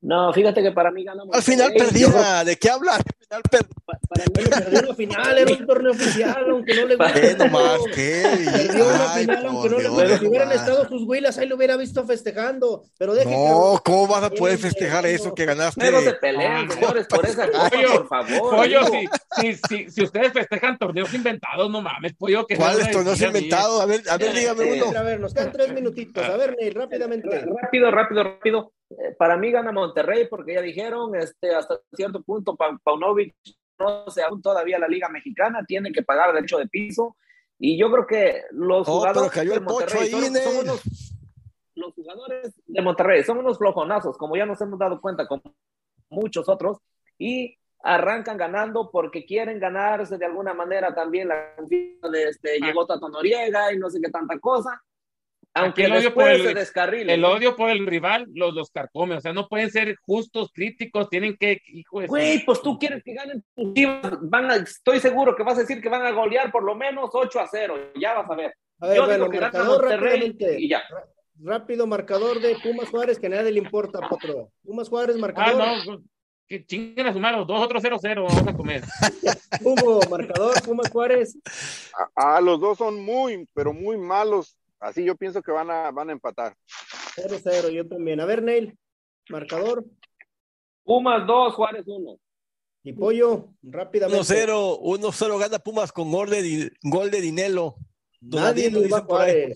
[0.00, 2.00] No, fíjate que para mí gana Al final Monterrey.
[2.00, 2.44] Yo creo- perdida.
[2.44, 3.00] ¿De qué hablas?
[3.34, 3.66] Al final
[4.08, 7.20] para mí- Bueno, perdió una final, era un torneo oficial, aunque no le guste.
[7.20, 7.78] ¿Qué nomás?
[7.94, 8.22] ¿Qué?
[8.44, 10.18] Perdió final, aunque no le guste.
[10.18, 12.84] Si hubieran estado sus huilas, ahí lo hubiera visto festejando.
[12.98, 15.90] Pero deje No, ¿cómo vas a poder festejar eso que ganaste?
[15.90, 18.56] Luego se pelean, Ah, señores, por esa cosa, por favor.
[18.56, 19.08] Pollo, si,
[19.40, 23.80] si, si, si ustedes festejan torneos inventados, no mames, pollo, que ¿Cuáles no torneos inventados?
[23.80, 24.98] A ver, a ver, dígame Eh, uno.
[24.98, 26.24] A ver, nos quedan tres minutitos.
[26.24, 27.28] A ver, Neil, rápidamente.
[27.62, 28.72] Rápido, rápido, rápido.
[28.90, 33.34] Eh, Para mí gana Monterrey porque ya dijeron, este, hasta cierto punto, Pa- Paunovic
[33.78, 37.16] no sé aún todavía la Liga Mexicana, tiene que pagar derecho de piso.
[37.58, 40.82] Y yo creo que los Oh, jugadores de Monterrey ahí, son, son unos,
[41.74, 45.42] los jugadores de Monterrey son unos flojonazos, como ya nos hemos dado cuenta con
[46.10, 46.78] muchos otros,
[47.18, 52.66] y arrancan ganando porque quieren ganarse de alguna manera también la confianza de este, Ah.
[52.66, 54.82] llegó Tato Noriega y no sé qué tanta cosa.
[55.56, 57.14] Aunque el odio después por el- se descarrile.
[57.14, 61.08] El odio por el rival los, los carcome, o sea, no pueden ser justos, críticos,
[61.08, 64.98] tienen que, hijo de Güey, pues tú quieres que ganen tus Chivas, van a, estoy
[65.00, 67.92] seguro que vas a decir que van a golear por lo menos 8 a 0,
[68.00, 68.54] ya vas a ver.
[68.80, 70.56] A ver, Yo bueno, digo marcador rápidamente.
[70.60, 70.82] y ya.
[71.40, 74.50] Rápido marcador de Pumas Juárez, que a nadie le importa, Potro.
[74.64, 75.66] Pumas Juárez, Ah, marcador.
[75.86, 76.02] no,
[76.48, 78.82] que chinguen a su madre, los dos, otros 0-0, vamos a comer.
[79.62, 81.38] Hugo, marcador, Pumas Juárez.
[82.16, 84.56] A, a los dos son muy, pero muy malos.
[84.84, 86.54] Así yo pienso que van a, van a empatar.
[87.16, 88.20] 0-0, yo también.
[88.20, 88.76] A ver, Neil,
[89.30, 89.82] marcador.
[90.82, 92.18] Pumas 2, Juárez 1.
[92.82, 94.20] Y Pollo, rápidamente.
[94.20, 97.76] 1-0, 1-0 gana Pumas con gol de, gol de Dinelo.
[98.20, 99.54] Nadie a dicen por ahí.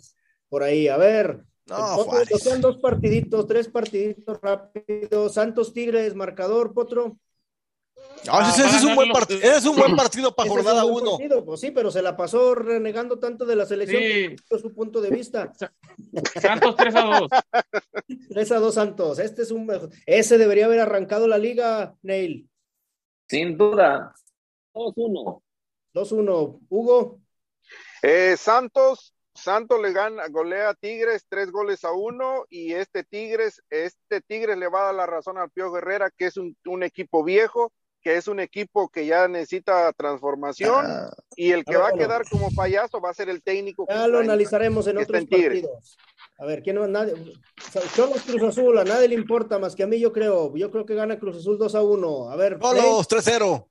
[0.49, 1.45] Por ahí, a ver.
[1.67, 5.35] No, Potro, dos partiditos, tres partiditos rápidos.
[5.35, 7.19] Santos Tigres, marcador, Potro.
[8.31, 10.93] Ah, ese, ese es un buen partido, ese es un buen partido para jornada un
[10.93, 11.13] buen 1.
[11.19, 14.37] partido, Pues sí, pero se la pasó renegando tanto de la selección Sí.
[14.51, 15.53] que su punto de vista.
[16.41, 17.29] Santos 3-2.
[18.31, 19.19] 3 a 2 Santos.
[19.19, 22.49] Este es un mejor- ese debería haber arrancado la liga, Neil.
[23.29, 24.15] Sin duda.
[24.75, 25.43] 2-1.
[25.95, 26.61] 2-1.
[26.69, 27.21] Hugo,
[28.03, 33.61] Eh, Santos, Santos le gana, golea a Tigres tres goles a uno y este Tigres,
[33.71, 36.83] este Tigres le va a dar la razón al Pío Herrera que es un, un
[36.85, 41.79] equipo viejo, que es un equipo que ya necesita transformación Ah, y el que A
[41.79, 43.87] ver, va a quedar como payaso va a ser el técnico.
[43.87, 45.97] que ya lo analizaremos en otros partidos.
[46.39, 46.87] A ver, ¿quién no?
[46.87, 47.15] Nadie.
[47.97, 50.55] Cholos Cruz Azul, a nadie le importa más que a mí, yo creo.
[50.57, 52.31] Yo creo que gana Cruz Azul 2 a 1.
[52.31, 52.59] A ver.
[52.61, 53.67] Cholos 3-0.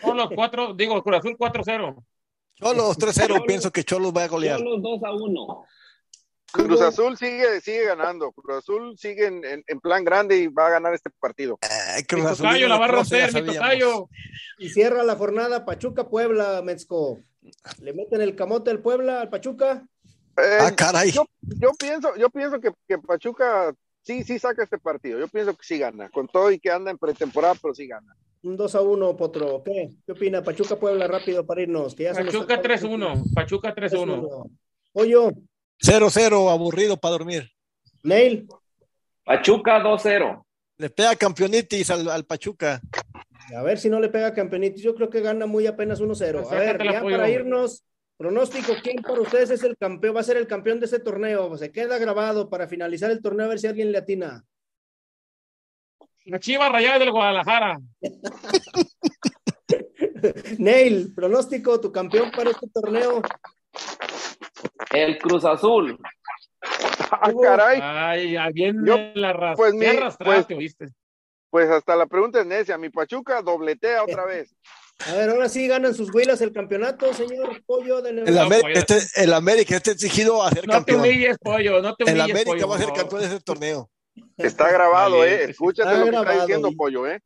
[0.00, 2.04] Cholos 4, digo, Cruz Azul 4-0.
[2.54, 3.44] Cholos 3-0.
[3.46, 4.58] Pienso que Cholos va a golear.
[4.60, 5.64] Solo 2 a 1.
[6.52, 10.68] Cruz Azul sigue, sigue ganando, Cruz Azul sigue en, en- en plan grande y va
[10.68, 11.58] a ganar este partido.
[11.96, 14.08] Mi Cruz Azul tocayo la va a romper, mi tocayo.
[14.58, 17.18] Y cierra la jornada Pachuca Puebla, Metzco.
[17.80, 19.84] Le meten el camote al Puebla, al Pachuca.
[20.38, 21.10] Eh, Ah, caray.
[21.12, 25.18] yo, yo pienso, yo pienso que, que Pachuca sí, sí saca este partido.
[25.18, 28.16] Yo pienso que sí gana, con todo y que anda en pretemporada, pero sí gana.
[28.42, 29.62] Un 2 a 1, Potro.
[29.64, 29.90] ¿Qué?
[30.06, 30.42] ¿Qué opina?
[30.42, 31.94] Pachuca Puebla rápido para irnos.
[31.94, 34.20] Que ya Pachuca acaba el 3-1, Pachuca 3-1.
[34.22, 34.50] 3-1.
[34.92, 35.32] Pollo,
[35.80, 37.50] 0-0, aburrido para dormir.
[38.02, 38.46] Neil.
[39.24, 40.44] Pachuca 2-0.
[40.78, 42.80] Le pega campeonitis al, al Pachuca.
[43.54, 44.82] A ver si no le pega Campeonitis.
[44.82, 46.50] Yo creo que gana muy apenas 1-0.
[46.50, 47.84] A ver, ya para irnos,
[48.16, 50.16] pronóstico, ¿quién para ustedes es el campeón?
[50.16, 51.56] Va a ser el campeón de ese torneo.
[51.56, 54.44] Se queda grabado para finalizar el torneo a ver si alguien le atina.
[56.24, 57.78] La Chivas Rayadas del Guadalajara.
[60.58, 63.22] Neil, pronóstico, tu campeón para este torneo.
[64.92, 65.98] El Cruz Azul.
[67.10, 67.80] Ah, caray.
[67.82, 68.36] Ay,
[68.84, 70.88] Yo, la ras- pues, ¿Qué mi- arrastraste, pues- oíste?
[71.50, 72.76] Pues hasta la pregunta es necia.
[72.76, 74.54] Mi Pachuca dobletea otra vez.
[75.06, 78.38] A ver, ahora sí ganan sus huilas el campeonato, señor Pollo de El.
[78.38, 78.78] América, pues.
[79.00, 81.00] este, el América está exigido a ser No te campeón.
[81.00, 83.90] humilles, pollo, no te El humilles, América pollo, va a ser campeón de ese torneo.
[84.38, 85.44] Está grabado, ¿eh?
[85.50, 87.20] Escúchate Está lo que está diciendo y- Pollo, ¿eh?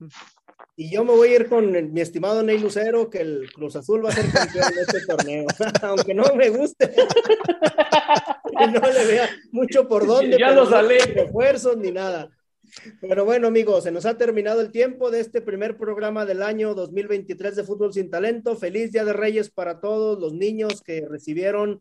[0.76, 3.76] Y yo me voy a ir con el- mi estimado Ney Lucero, que el Cruz
[3.76, 5.46] Azul va a ser campeón de este torneo.
[5.82, 6.92] Aunque no me guste.
[8.52, 10.36] Y no le vea mucho por dónde.
[10.38, 10.94] Ya lo no salé.
[11.00, 12.28] hay refuerzos ni nada.
[13.00, 16.74] Pero bueno, amigos, se nos ha terminado el tiempo de este primer programa del año
[16.74, 18.56] 2023 de Fútbol Sin Talento.
[18.56, 21.80] Feliz Día de Reyes para todos los niños que recibieron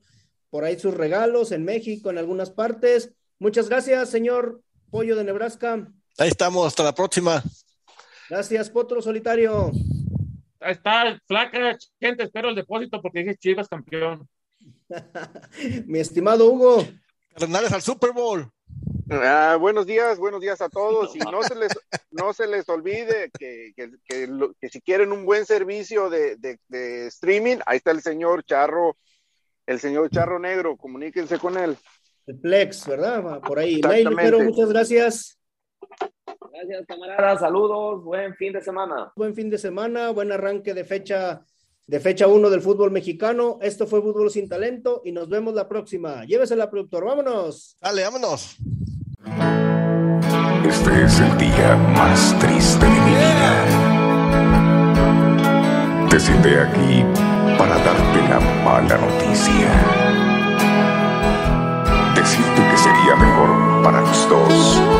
[0.50, 3.12] por ahí sus regalos en México, en algunas partes.
[3.40, 5.86] Muchas gracias, señor Pollo de Nebraska.
[6.18, 7.44] Ahí estamos, hasta la próxima.
[8.30, 9.72] Gracias, Potro Solitario.
[10.60, 14.28] Ahí está, flaca, gente, espero el depósito porque dije Chivas campeón.
[15.86, 16.86] Mi estimado Hugo.
[17.32, 18.50] Cardenales al Super Bowl.
[19.10, 21.16] Ah, buenos días, buenos días a todos.
[21.16, 21.72] Y no se les,
[22.12, 26.36] no se les olvide que, que, que lo- que si quieren un buen servicio de,
[26.36, 28.98] de- de streaming, ahí está el señor Charro,
[29.66, 31.78] el señor Charro Negro, comuníquense con él.
[32.28, 33.40] El Plex, ¿verdad?
[33.42, 33.82] Por ahí.
[33.82, 35.39] Mail, pero muchas gracias.
[36.52, 37.40] Gracias, camaradas.
[37.40, 38.04] Saludos.
[38.04, 39.12] Buen fin de semana.
[39.16, 41.42] Buen fin de semana, buen arranque de fecha
[41.90, 43.58] de fecha 1 del fútbol mexicano.
[43.62, 46.24] Esto fue Fútbol sin Talento y nos vemos la próxima.
[46.24, 47.04] Llévesela, productor.
[47.04, 47.78] Vámonos.
[47.82, 48.58] Dale, vámonos.
[50.68, 53.66] Este es el día más triste de mi vida.
[56.12, 57.04] Te senté aquí
[57.58, 59.70] para darte la mala noticia.
[62.16, 64.99] Decirte que sería mejor para los dos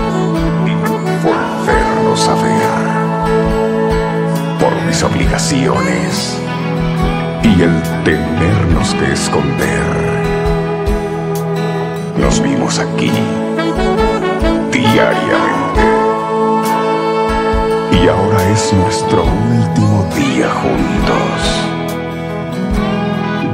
[2.16, 2.74] ver.
[4.60, 6.38] Por mis obligaciones
[7.44, 9.84] y el tenernos que esconder.
[12.18, 13.12] Nos vimos aquí
[14.72, 15.82] diariamente.
[17.92, 21.40] Y ahora es nuestro último día juntos.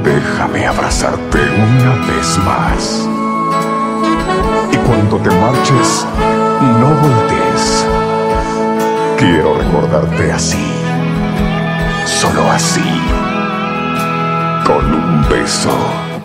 [0.02, 3.08] Déjame abrazarte una vez más.
[4.72, 6.06] Y cuando te marches,
[6.80, 7.35] no voltees.
[9.18, 10.62] Quiero recordarte así.
[12.04, 12.82] Solo así.
[14.66, 16.15] Con un beso.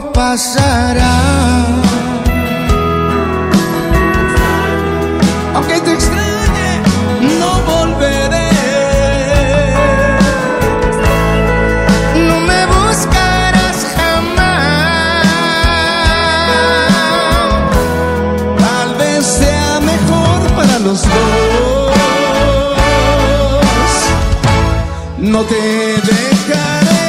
[0.00, 1.14] Pasará.
[5.54, 6.80] Aunque te extrañe,
[7.38, 8.50] no volveré.
[12.28, 15.26] No me buscarás jamás.
[18.58, 21.92] Tal vez sea mejor para los dos.
[25.18, 27.03] No te dejaré